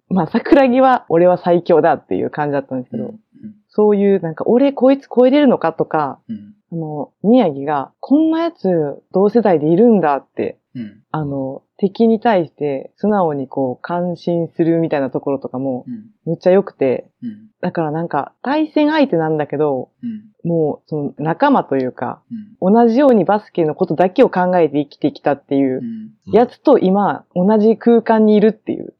[0.08, 3.14] まあ、桜木は俺は最強だっていう感じだったんですけど、
[3.68, 6.20] そういう、なんか、俺こいつ超えれるのかとか、
[6.72, 15.84] あの、宮城が、こんなやつ同世代でいるんだって、うん、あの、敵に対して素直にこう感心するみたいなところとかも、
[16.24, 22.22] むっちゃ良くて、うん、だからなんか対戦相手なんだけど、うん、もうその仲間というか、
[22.60, 25.82] 同じようにバスケのことだけを考えて生きてきたっていう
[26.32, 28.94] やつと今同じ空間にいるっていう、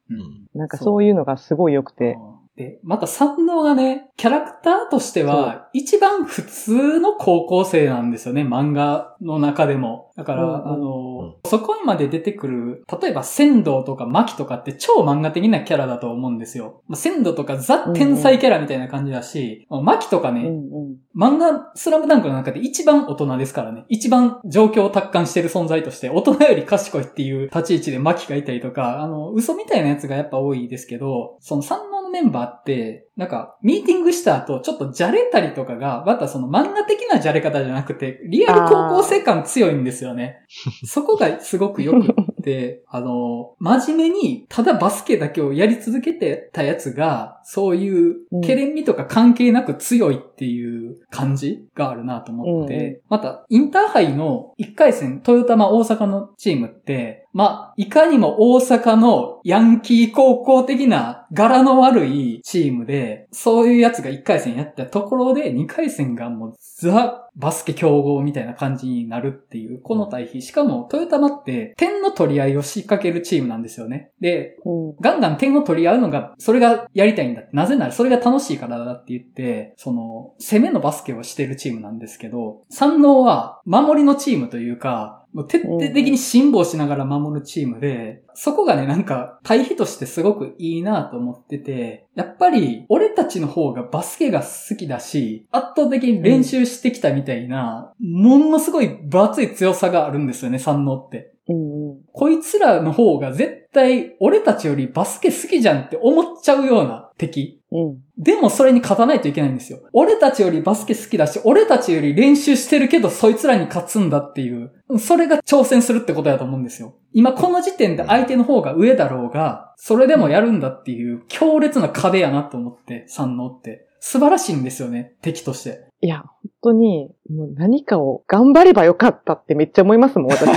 [0.53, 1.03] なんかそう。
[1.03, 2.17] いうのがすごい良くて、
[2.55, 10.11] で、また三能がね、キャラクターとしては、一番普通の高校生なんですよね、漫画の中でも。
[10.15, 16.81] だから、うん、あの、そこまで出てくる、例えば仙道とか牧とかって超漫画的なキャラだと思うんですよ。
[16.87, 20.51] まあ、仙道とかザ天才キャラみたいな感じだし、うんうん、牧とかね、うんう
[20.93, 23.83] ん、漫画スラムダンクの中で一番大人ですからね。
[23.89, 40.45] 一番状況を達観してる存在として、大人より賢いっていう立ち位置で牧がいたりとか、あの、嘘みたいなやつがやっぱ多いですけど、その三能のメンバーって、なんか、ミーティングした後、ちょっとじゃれたりとかが、またその漫画的なじゃれ方じゃなくて、リアル高校生感強いんですよね。
[40.85, 48.41] そこがすごくよくっって、 あの、真面目にただバスケだけをやり続けてたやつが、そういううん。
[48.41, 70.41] ケレン味とか関係なく強いっていう感じがあるなと思って、うんうまた、インターハイの1回戦、トヨタマ大阪のチームって、まあ、いかにも大阪のヤンキー高校的な柄の悪いチームで、そういうやつが1回戦やったところで、2回戦がもうザ・バスケ競合みたいな感じになるっていう、この対比。
[70.41, 74.11] しかも、トヨタマって点の取り合いを仕掛けるチームなんですよね。
[74.21, 74.95] で、うん。
[75.01, 77.49] ガンガン点を取り合うのが、それがやりたいんだって。
[77.51, 101.33] なぜならそれが楽しいからだって言って、その、攻めのバスケをしてるチームなんですけど、山王は守りのチームというか、もう徹底的に辛抱しながら守るチームで、そこがね、なんか、対比としてすごくいいなと思ってて、やっぱり、俺たちの方がバスケが好きだし、圧倒的に練習してきたみたいな、ものすごい分厚い強さがあるんですよね、山王って。
[101.49, 101.97] うんうん。
[102.13, 107.61] こいつらの方が絶対俺たちよりバスケ好きじゃんって思っちゃうような敵。
[107.75, 108.03] うん。
[108.17, 109.79] でもそれに勝たないといけないんですよ。
[109.91, 116.95] 俺たちよりバスケ好きだし、俺たちより練習してるけどそいつらに勝つんだっていう、それが挑戦するってことだと思うんですよ。
[117.11, 123.87] 今この時点で相手の方が上だろうが、それでもやるんだっていう強烈な壁やなと思って、三能って。
[123.99, 125.83] 素晴らしいんですよね、敵として。
[125.99, 130.47] いや、本当に、もう何かを頑張ればよかったってめっちゃ思いますもん、私。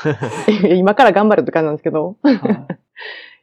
[0.78, 2.16] 今から頑張るって感じなんですけど、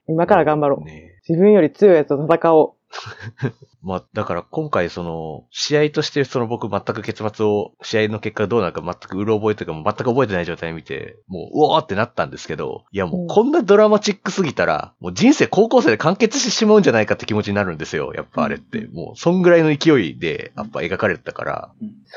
[0.08, 0.86] 今から頑張ろう。
[0.86, 2.76] ね自分より強いやつと戦お
[3.82, 18.14] まあ、だから今回その、試合としてその僕全く結末を、試合の結果がどうなるか全くうろ覚えというかもう全く覚えてない状態で見て、もう、うおーってなったんですけど、いやもうこんなドラマチックすぎたら、もう人生高校生で完結してしまうんじゃないかって気持ちになるんですよ。
[18.14, 18.80] やっぱあれって。
[18.80, 21.72] うんもう、そんぐらいの勢いで、やっぱ描かれてたから。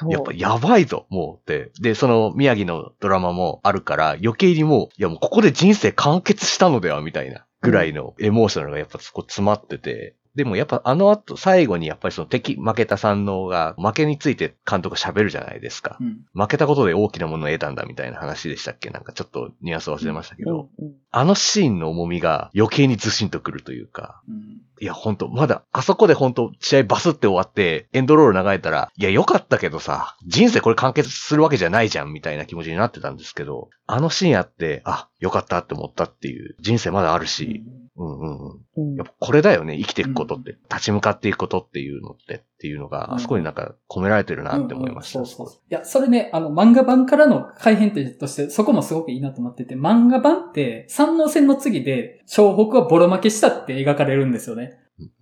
[0.09, 1.71] やっぱやばいぞ、もうって。
[1.81, 10.15] で、その宮城のドラマもあるから、余計にもう、いやもうここで人生完結したのではみたいなぐらいのエモーショナルがやっぱそこ詰まってて。
[10.35, 15.97] でもやっぱあの後、最後にやっぱりその敵、負けた三能が、負けについて監督が喋るじゃないですか。
[15.99, 16.05] う。
[16.05, 16.27] ん。
[16.35, 18.91] 負けたことで大きなものを得たんだみたいな話でしたっけ？
[18.91, 20.95] なんかちょっとニュアンス忘れましたけど、うんうん。
[21.11, 37.65] あのシーンの重みが余計にずしんとくるというか、うんいや、ほんと、まだ、あそこでほんと、試合バスって終わって、エンドロール流れたら、いや、よかったけどさ、人生これ完結するわけじゃないじゃん、みたいな気持ちになってたんですけど、あのシーンあって、あ、よかったって思ったっていう、人生まだあるし、
[37.97, 38.61] うんうんうん。
[38.77, 45.21] うんやっぱこれだよね、生きていくことって、立ち向かっていくことっていうのって、っていうのが、うんあそこになんか込められてるなって思いました。
[45.21, 45.63] うんうんそうそうそう。
[45.71, 54.76] いや、それね、あの、漫画版からの改変点として、そこもすごくいいなと思ってて、漫画版って、三能戦の次で、湘北はボロ負けしたって描かれるんですよね。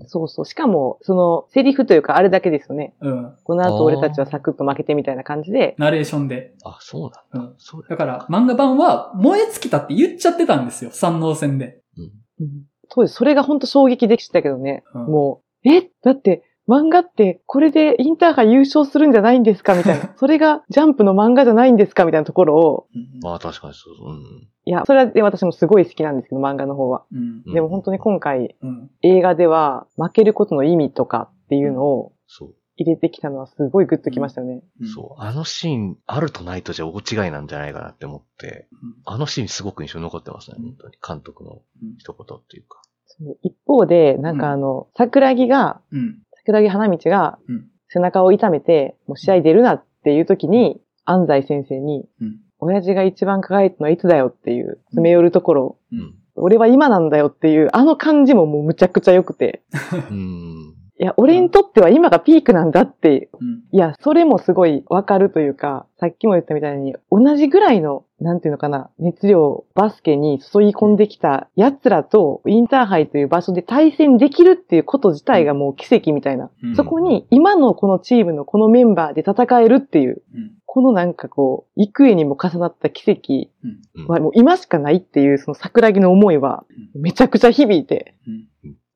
[0.07, 0.45] そうそう。
[0.47, 2.95] しかも、その、セリフというかあれだけですよね。
[3.01, 3.37] うん。
[3.45, 6.55] この後俺たちはサクッと負けてみたいな感じで、ナレーションで。
[6.65, 7.51] あ、そうなんだ。
[7.51, 7.55] うん。
[7.59, 7.89] そうだ。
[7.89, 10.91] だから、漫画版は、燃え尽きたって言っちゃってたんですよ。
[10.93, 11.81] 三能戦で。
[11.99, 12.05] うん。
[12.41, 14.85] うん当時それが本当衝撃でしたけどね。
[14.95, 15.91] うんもう、え？
[16.03, 19.75] だって、漫画ってこれでインターハイ優勝するんじゃないんですか？
[19.75, 20.13] みたいな。
[20.21, 22.05] それがジャンプの漫画じゃないんですか？
[22.05, 24.09] みたいなところを、うんまあ確かにそうそう。
[24.11, 24.49] うん。
[24.67, 27.05] いや、それはで私もすごい好きなんですけど、漫画の方は。
[27.13, 27.43] うん。
[27.47, 28.91] うんでも本当に今回うん。
[29.03, 32.55] 映画では負けることの意味とかっていうのをそう。
[32.77, 34.63] 入れてきたのはすごいグッときましたね。
[34.81, 35.23] うんそう。
[35.23, 40.97] あのシーン、あるとないとじゃ大違いなんじゃないかなって思って、うんあのシーンすごく印象に残ってますね、うん本当に。
[41.07, 42.81] 監督のうん一言っていうか。
[43.07, 46.23] そう一方で、なんかあの、桜木が、うん。
[46.33, 47.69] 桜木花道がうん。
[47.89, 52.41] 背中を痛めて、もう試合出るなっていう時に、安西先生に、うん。
[52.65, 55.97] 親父が一番輝いたのはいつだよっていう、詰め寄るところ、う。
[55.97, 56.15] うんん。
[56.37, 59.63] 俺は今なんだよっていう、あの感じももうむちゃくちゃ良くて、
[60.11, 60.75] うん。
[60.97, 63.63] いや、俺にとっては今がピークなんだって、うん。
[63.73, 76.51] いや、それもすごいわかるというか、さっきも言ったみたいに、同じぐらいの、なんていうのかな、熱量、バスケに注ぎ込んできた奴らと、インターハイという場所で対戦できるっていうこと自体がもう奇跡みたいな。
[76.63, 80.53] うんそこに、今のこのチームのこのメンバーで戦えるっていう、うん。
[80.65, 83.51] このなんかこう、幾重にも重なった奇跡
[83.97, 84.07] うん。
[84.07, 86.65] はもう今しかないっていう、その桜木の思いは、
[86.95, 88.15] めちゃくちゃ響いて、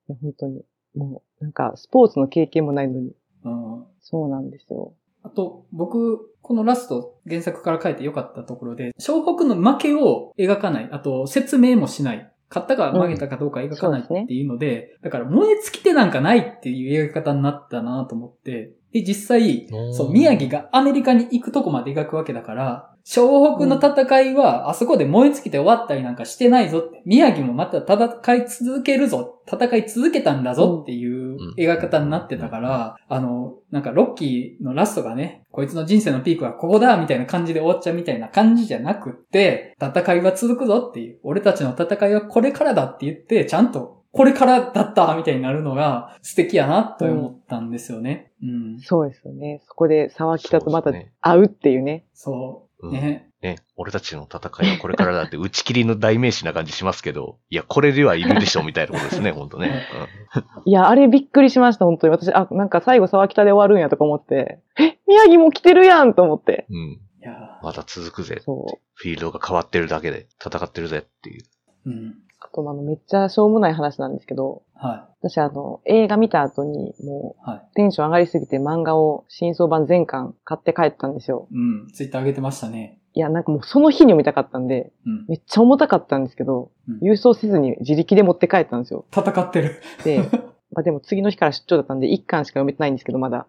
[0.07, 0.63] 本当に、
[0.95, 3.13] もう、なんか、スポーツの経験もないのに、
[3.45, 3.85] うん。
[4.01, 4.95] そうなんですよ。
[5.23, 10.89] あと、僕、このラスト、原作から書いてよかったところで、湘北の負けを描かない。
[10.91, 12.33] あと、説明もしない。
[12.51, 48.33] 勝ったか負けたかどうか描かないっていうので、だから燃え尽きてなんかないっていう描き方になったなと思って、で、実際、そう、宮城がアメリカに行くとこまで描くわけだから、湘北の戦いは、あそこで燃え尽きて終わったりなんかしてないぞって、宮城もまた戦い続けるぞ、戦い続けたんだぞっていう描き方になってたから、あの、なんかロッキーのラストがね、こいつの人生のピークはここだみたいな感じで終わっちゃうみたいな感じじゃなくって、戦いは続くぞっていう、俺たちの戦いはこれからだって言って、ちゃんとこれからだったみたいになるのが素敵やなと思ったんですよね。
[48.43, 48.81] うん。
[48.81, 49.63] そうですよね。
[49.67, 52.05] そこで沢北とまた会うっていうね。
[52.15, 52.68] そう。
[52.83, 53.31] ね。
[53.41, 59.87] ね、俺たちの戦いはこれからだって 打ち切りの代名詞な感じしますけど、いや、これではいるでしょ、みたいなことですね、本当ね。
[60.35, 62.11] うん、いや、あれびっくりしました、本当に。
[62.11, 66.67] 私、あ、なんか最後沢北で終わるんやとか思って、え、宮城も来てるやんと思って。
[66.69, 66.77] うん。
[67.21, 68.41] いやまだ続くぜ。
[68.45, 68.81] そう。
[68.95, 71.45] フィールドが変わってるだけで戦ってるぜっていう。
[71.87, 72.15] うん。
[72.51, 75.29] あと、あの、めっちゃしょうもない話なんですけど、はい。
[75.29, 81.49] 私、あの、映画見た後に、もう、はい、テンション上がりすぎて漫画を新装版全巻買って帰ったんですよ。
[81.53, 81.89] うん。
[81.93, 82.99] ツイッター上げてましたね。
[83.15, 89.07] いや、なんかもうその日に読みたかったんで、うん、めっちゃ重たかったんですけど、うん、郵送せずに自力で持って帰ったんですよ。
[89.13, 89.83] 戦ってる。
[90.05, 90.19] で、
[90.71, 93.47] まあでも次の日から出張だったんで、1巻しか読めてないんですけど、まだ。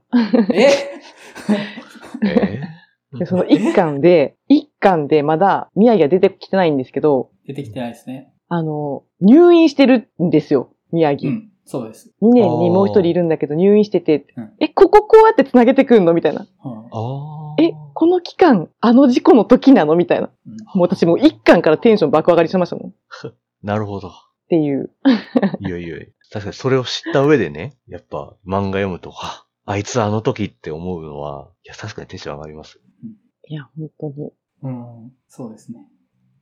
[0.54, 0.70] え？
[2.26, 2.62] え？
[3.18, 8.32] でその1巻で、1巻でまだ宮城が出てきてないんですけど、出てきてないですね。
[8.50, 11.32] あの、入院してるんですよ、宮城。
[11.32, 12.12] うん、そうです。
[12.22, 16.14] 2年にもう一人いるんだけど入院してて、うん、え、こここうやって繋げてくんの？
[16.14, 16.47] みたいな。
[17.60, 19.95] え、この期間、あの事故の時なの？
[19.95, 20.30] みたいな。
[20.47, 22.93] うん、もう私もう1巻からテンション爆上がりしましたもん。
[23.64, 24.08] なるほど。
[24.08, 24.12] っ
[24.50, 24.91] ていう。
[25.62, 25.97] いやいや
[26.32, 32.80] 確かにそれを知った上でね、やっぱ漫画読むと、はあいつあの時って思うのは、いや、確かにテンション上がります。
[33.47, 34.32] いや、本当に。
[34.64, 35.86] うん、そうですね。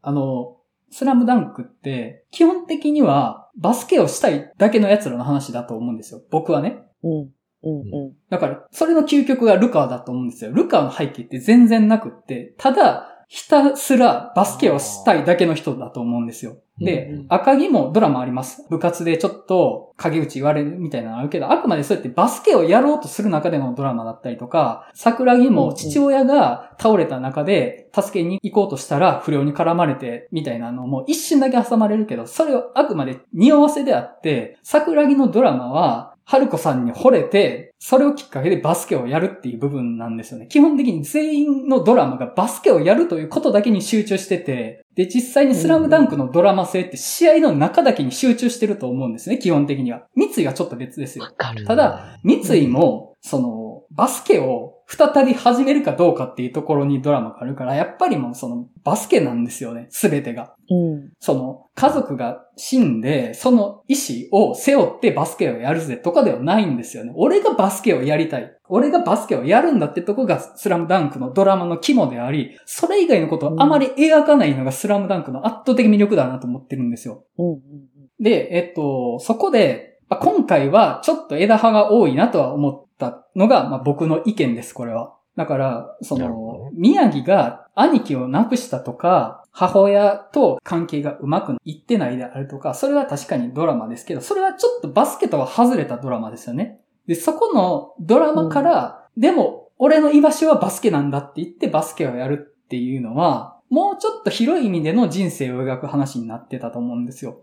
[0.01, 0.57] あの、
[0.89, 6.21] スラムダンクって、基本的にはバスケをしたいだけの奴らの話だと思うんですよ。
[6.31, 6.79] 僕はね。
[7.03, 7.29] うん。
[7.63, 10.51] うんうん、だから、それの究極がルカーだと思うんですよ。
[10.51, 16.57] ルカーの背景って全然なくって、ただ、ひたすらバスケをしたいだけの人だと思うんですよ。
[16.79, 18.65] で、赤木もドラマあります。
[18.69, 40.47] 部活でちょっと影打ち言われるみたいなのあるけど、あくまでそうやってバスケをやろうとする中でのドラマだったりとか、桜木も父親が倒れた中で助けに行こうとしたら不良に絡まれてみたいなのも一瞬だけ挟まれるけど、それをあくまで匂わせであって、桜木のドラマは春子さんに惚れて、それをきっかけでバスケをやるっていう部分なんですよね。
[40.47, 50.03] 基本的に全員のドラマがバスケをやるということだけに集中してて、で、実際にスラムダンクのドラマ性って試合の中だけに集中してると思うんですね、基本的には。
[50.15, 51.29] 三井はちょっと別ですよ。
[51.65, 60.55] ただ、三井も、その、バスケを再び始めるかどうかっていうところにドラマがあるから、やっぱりもうそのバスケなんですよね、すべてが。
[60.69, 61.11] うん。
[61.19, 63.95] その家族が死んで、その意
[64.31, 67.11] 思を背負ってバスケをやるぜとかではないんですよね。
[67.17, 68.49] 俺がバスケをやりたい。
[68.69, 77.25] 俺がバスケをやるんだってとこがスラムダンクのドラマの肝であり、それ以外のことをあまり描かないのがスラムダンクの圧倒的魅力だなと思ってるんですよ。
[77.37, 85.13] うん、で、えっと、そこで、今回はちょっと枝葉が多いなとは思ったのが、まあ、僕の意見です、これは。
[85.35, 96.79] だから、その、宮城が兄貴を亡くしたとか、母親と関係がうまくいってないであるとか、それは確かにドラマですけど、それはちょっとバスケとは外れたドラマですよね。
[97.05, 107.41] で、そこのドラマから、うん、でも、俺の居場所はバスケなんだって言ってバスケをやるっていうのは、もうちょっと広い意味での人生を描く話になってたと思うんですよ。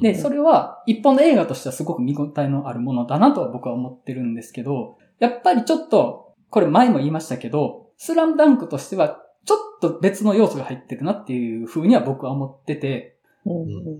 [0.00, 13.16] で、それは一本の映画としてはすごく見応えのあるものだなとは僕は思ってるんですけど、やっぱりちょっとこれ前も言いましたけど、スラムダンクとしてはちょっと別の要素が入ってるなっていう風には僕は思ってて、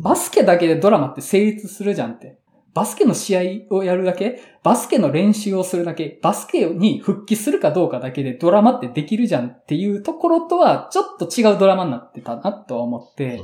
[0.01, 2.39] バスケだけでドラマって成立するじゃんって。
[2.75, 13.43] バスケの試合をやるだけ、バスケの練習をするだけ、バスケに復帰するかどうかだけでドラマってできるじゃんっていうところとはちょっと違うドラマになってたなとは思って、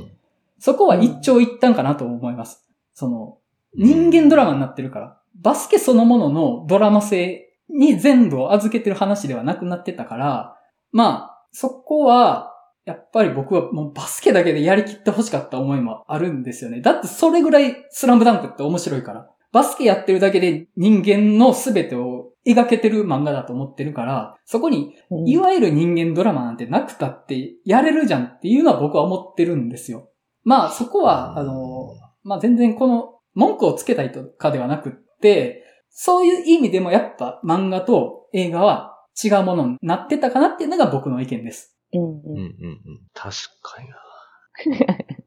[0.59, 2.67] そこは一長一短かなと思います。
[2.93, 3.37] その、
[3.75, 5.17] 人間ドラマになってるから。
[5.41, 10.55] バスケそのもののドラマ性に全部を預けてる話ではなくなってたから、
[10.91, 12.53] まあ、そこは、
[12.85, 16.81] やっぱり僕はもうバスケだけでやりきって欲しかった思いもあるんですよね。
[16.81, 19.29] だってそれぐらいスラムダンクって面白いから。
[19.51, 24.95] バスケやってるだけで人間の全てを描けてる漫画だと思ってるから、そこに、
[25.25, 30.08] いわゆる人間ドラマなんてなくたってやれるじゃんっていうのは僕は思ってるんですよ。
[30.43, 41.77] まあそこは、あの、まあ全然この文句をつけたいとかではなくって、そういう意味でもやっぱ漫画と映画は違うものになってたかなっていうのが僕の意見です。
[41.93, 42.09] うんうん。
[42.09, 43.01] うんうんうん。
[43.13, 43.97] 確かにな。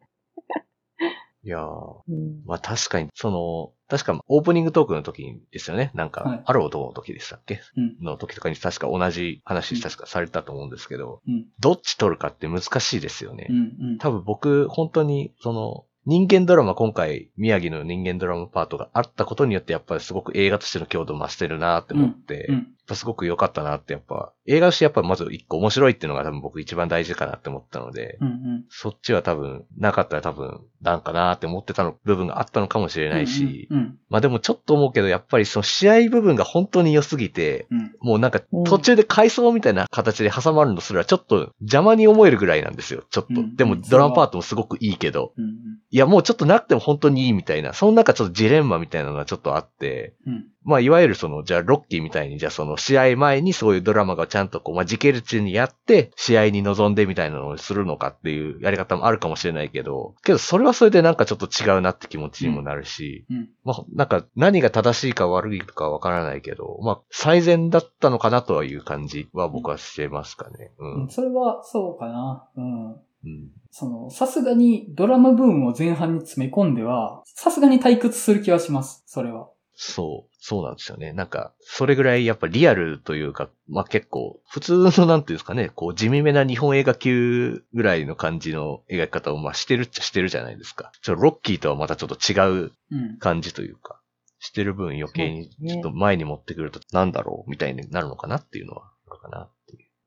[1.45, 5.91] いやー、うん、まあ確かに、その、確かオープニングトークの時にですよね。
[5.95, 13.49] なんか、はい、ある男の時でしたっけ、うん、の時とかに確か同じ話確かされたと思うんですけど、うん、どっち取るかって難しいですよね。
[13.51, 13.61] うんう
[13.95, 22.55] ん、多分僕、本当に、その、人間ドラマ今回、宮城の人間ドラマパートがあったことによってやっぱりすごく映画としての強度を増してるなって思って、うん。
[22.55, 33.83] うん、ぱすごく良かったなって、やっぱ、映画としてやっぱまず一個面白いっていうのが多分僕一番大事かなって思ったので、うんうん、そっちは多分、なかったら多分、なんかなって思ってたの部分があったのかもしれないし、うんうん。
[33.85, 43.29] うん、まあでもちょっと思うけど、やっぱりその試合部分が本当に良すぎて、うん、もうなんか途中で回想みたいな形で挟まるのすらちょっと邪魔に思えるぐらいなんですよ、ちょっと。
[43.31, 45.51] うんうん、でもドラマパートもすごくいいけど、うんうん、
[45.91, 70.71] いやもうちょっとなくても本当にいいみたいな、その中ちょっとジレンマみたいなのがちょっとあって、うんまあ、いわゆるその、じゃあ、ロッキーみたいに、じゃあ、その、試合前にそういうドラマがちゃんとこう、まあ、時系列にやって、試合に臨んでみたいなのをするのかっていうやり方もあるかもしれないけど、けど、それはそれでなんかちょっと違うなって気持ちにもなるし、うんうん、まあ、なんか、何が正しいか悪いかわからないけど、まあ、最善だったのかなとはいう感じは僕はしてますかね。
[70.79, 71.09] うん。
[71.09, 72.49] それは、そうかな。
[72.57, 72.97] うん。
[73.25, 79.05] うん、その、さすがにドラマ部分を前半に詰め込んでは、さすがに退屈する気はします。
[79.07, 79.49] それは。
[79.75, 80.32] そう。
[80.45, 81.13] そうなんですよね。
[81.13, 90.91] なんか、それぐらいやっぱリアルというか、まあ、結構、普通のなんていうんですかね、こう、地味めな日本映画級ぐらいの感じの描き方を、まあ、してるっちゃしてるじゃないですか。
[91.01, 92.73] ちょ、ロッキーとはまたちょっと違う
[93.21, 94.01] 感じというか、うん、
[94.41, 99.49] してる分余計にちょっと前に持ってくると、なんだろうみたいになるのかなっていうのは、あるかな。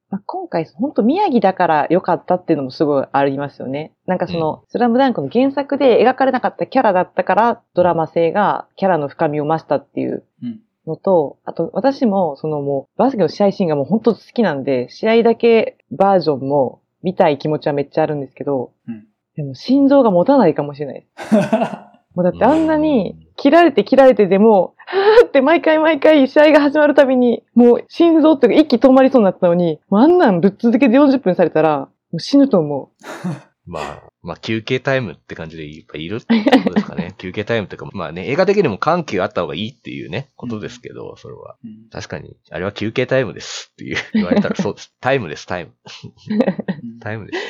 [0.09, 3.93] まあ、今回、本当宮城だから良かったっていうのもすごいありますよね。
[4.05, 10.23] なんかその、スラムダンクの原作で描かれなかったキャラだったから、ドラマ性がキャラの深みを増したっていう
[10.85, 21.35] のと、あと私も、そのもう、バスケの試合シーンがもう本当好きなんで、試合だけバージョンも見たい気持ちはめっちゃあるんですけど、うん、でも心臓が持たないかもしれないです。
[22.15, 33.05] もうだってあんなに、切られて切られてでも、はーって毎回毎回試合が始まるたびに、もう心臓っていうか息止まりそうになったのに、あんなんぶっ続けて40分されたら、もう死ぬと思う。
[33.67, 37.15] まあ、まあ休憩タイムって感じでいっぱいいるってことですかね。
[37.17, 41.57] 休憩タイムっていうか、まあね、映画的にも緩急あった方がいいっていうね、ことですけど、それは。
[41.91, 44.93] 確かに、あれは休憩タイムですっていう言われたらそうです。
[45.01, 45.71] タイムです、タイム。
[47.01, 47.45] タイムです。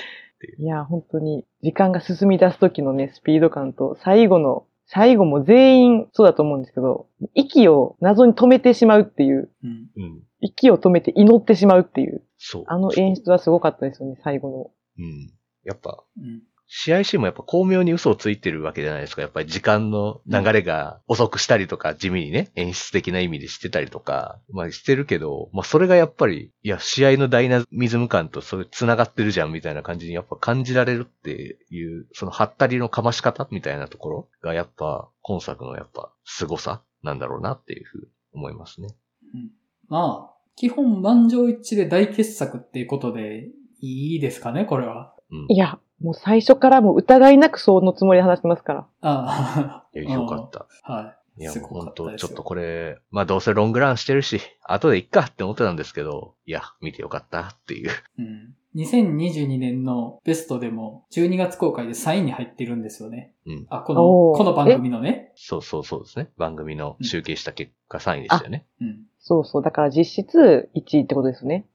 [0.58, 9.50] いや、本当に、時間が進み出す時のね、スピード感と、最後の最後も全員そうだと思うんですけど、息を謎に止めてしまうっていう。
[9.64, 12.24] うん、息を止めて祈ってしまうっていう。
[12.38, 12.64] そう。
[12.68, 14.72] あの演出はすごかったですよね、最後の。
[15.00, 15.34] うん。
[15.64, 19.22] やっぱ、うん、試合シーンもやっぱ巧妙に嘘をついてるわけじゃないですか。
[19.22, 38.90] やっぱり時間の流れが遅くしたりとか、地味にね、演出的な意味でしてたりとか、まあしてるけど、まあそれがやっぱり、いや、試合のダイナミズム感とそれ繋がってるじゃんみたいな感じにやっぱ感じられるっていう、そのハったりのかまし方みたいなところがやっぱ、今作のやっぱ凄さなんだろうなっていうふうに思いますね。
[39.34, 39.52] うん、
[39.88, 43.50] まあ、基本満場一致で大傑作っていうことで
[43.82, 45.14] いいですかね、これは。
[45.32, 48.88] うん、いや、もう最初からもう疑いなくそのつもりで話してますから。
[49.02, 50.00] ああ。
[50.00, 50.68] よかった。
[50.84, 51.42] はい。
[51.42, 57.90] いや、もう本当ちょっとこれ、まあどうせロングランしてるし、後でいっかって思ってたんですけど、いや、見てよかったっていう。
[58.20, 58.54] うん。
[58.76, 63.34] 2022年のベストでも12月公開で3位に入ってるんですよね。
[63.48, 63.66] うん。
[63.70, 64.02] あ、この、
[64.38, 65.32] この番組のね。
[65.36, 66.30] そうそうそうですね。
[66.38, 68.68] 番組の集計した結果3位でしたよね。
[68.80, 69.00] うん。
[69.20, 69.64] そうそう。
[69.64, 71.66] だから実質1位ってことですね。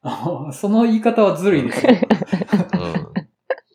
[0.52, 1.92] その言い方はずるいですよ。
[2.78, 2.99] うん。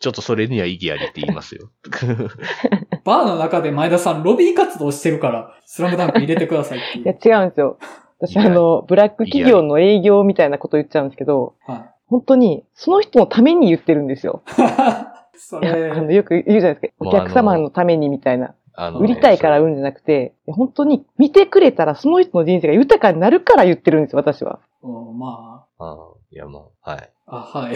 [0.05, 1.71] ちょっとそれには意義ありって言いますよ。
[3.05, 7.05] バーの中で前田さんロビー活動してるから、スラムダンク入れてくださいっていう。
[7.09, 7.79] いや、違うんですよ。
[8.19, 14.43] 私あの、ブラック企業の営業みたいなこと言っちゃうんですけど、はい、本当に、その人のために言ってるんですよ。
[15.33, 16.93] それあのよく言うじゃないですか。
[16.99, 18.53] お客様のためにみたいな。
[18.75, 24.59] あの、売りたいから売るんじゃなくて、本当に見てくれたらその人の人生が豊かになるから言ってるんですよ、私は。
[24.83, 25.83] うん、まあ。
[25.83, 25.97] ああ、
[26.29, 27.11] いや、まあ、はい。
[27.25, 27.75] あ、はい。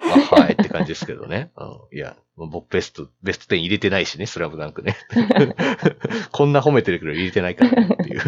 [0.00, 1.50] あ、はいって感じですけどね。
[1.56, 4.96] うん、いや、僕ベスト、ベスト10入れてないしね、スラムダンクね。
[6.32, 8.20] こんな褒めてるけど入れてないからっていう。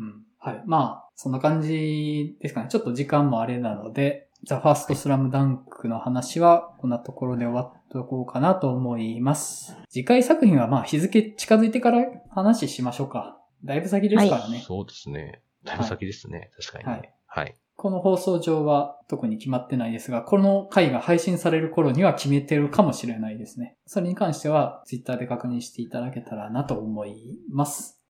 [0.00, 0.22] うん。
[0.38, 0.62] はい。
[0.66, 2.68] まあ、そんな感じですかね。
[2.68, 9.76] ちょっと時間もあれなので、ザ・ファーストスラムダンクの話はこんなところで終わっとこうかなと思います。
[9.88, 13.40] 次回作品はまあ日付近づいてから話しましょうか。
[13.64, 14.56] だいぶ先ですからね。
[14.56, 15.42] はい、そうですね。
[15.64, 16.38] だいぶ先ですね。
[16.38, 17.14] はい、確かに、ね、はい。
[17.26, 17.54] はい。
[17.80, 23.76] この放送上は特に決まってないですが、この回が配信される頃には決めてるかもしれないですね。
[23.86, 28.02] それに関しては Twitter で確認していただけたらなと思います。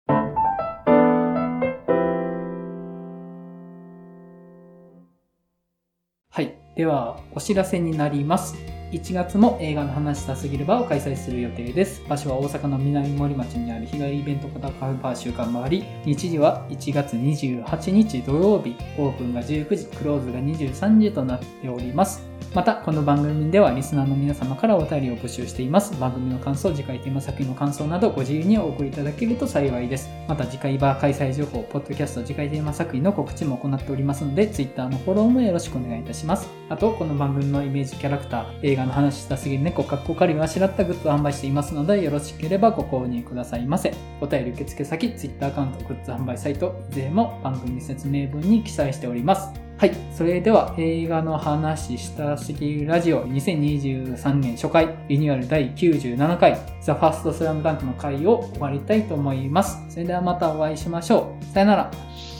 [6.30, 6.58] はい。
[6.74, 8.77] では、お知らせになります。
[8.92, 12.02] 1月も映画の話したすぎる場を開催する予定です。
[12.08, 22.28] 場所は大阪の南森町にある日帰りイベント型カフェバー週間回り、日時は1月28日土曜日、オープンが19時、クローズが23時となっております。
[22.54, 25.98] また、この番組ではリスナーの皆様からお便りを募集しています。
[26.00, 30.08] 番組の感想、次回テーマ作品の感想などご自由にお送りいただけると幸いです。
[30.26, 36.48] また、次回バー開催情報、ポッドキャスト次回テーマ作品の告知も行っておりますので、Twitter のフォローもよろしくお願いいたします。
[36.70, 43.92] あと、この番組のイメージキャラクター、画の話したすぎる猫、かっこかりはしらったグッズを販売していますので、よろしければご購入くださいませ。
[44.20, 49.52] お便り受付先、Twitter アカウント、グッズ販売サイト、いずれも番組説明文に記載しております。
[49.78, 49.92] はい。
[50.12, 59.78] それでは映画の話したすぎるラジオ2023年初回リニューアル第97回ザ・ファーストスラムダンクの回を終わりたいと思います。
[59.88, 61.44] それではまたお会いしましょう。
[61.44, 61.90] さよなら。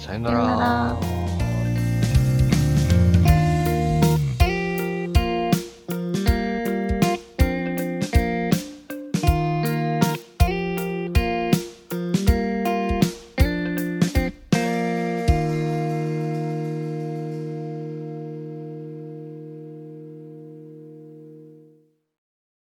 [0.04, 1.47] さよなら。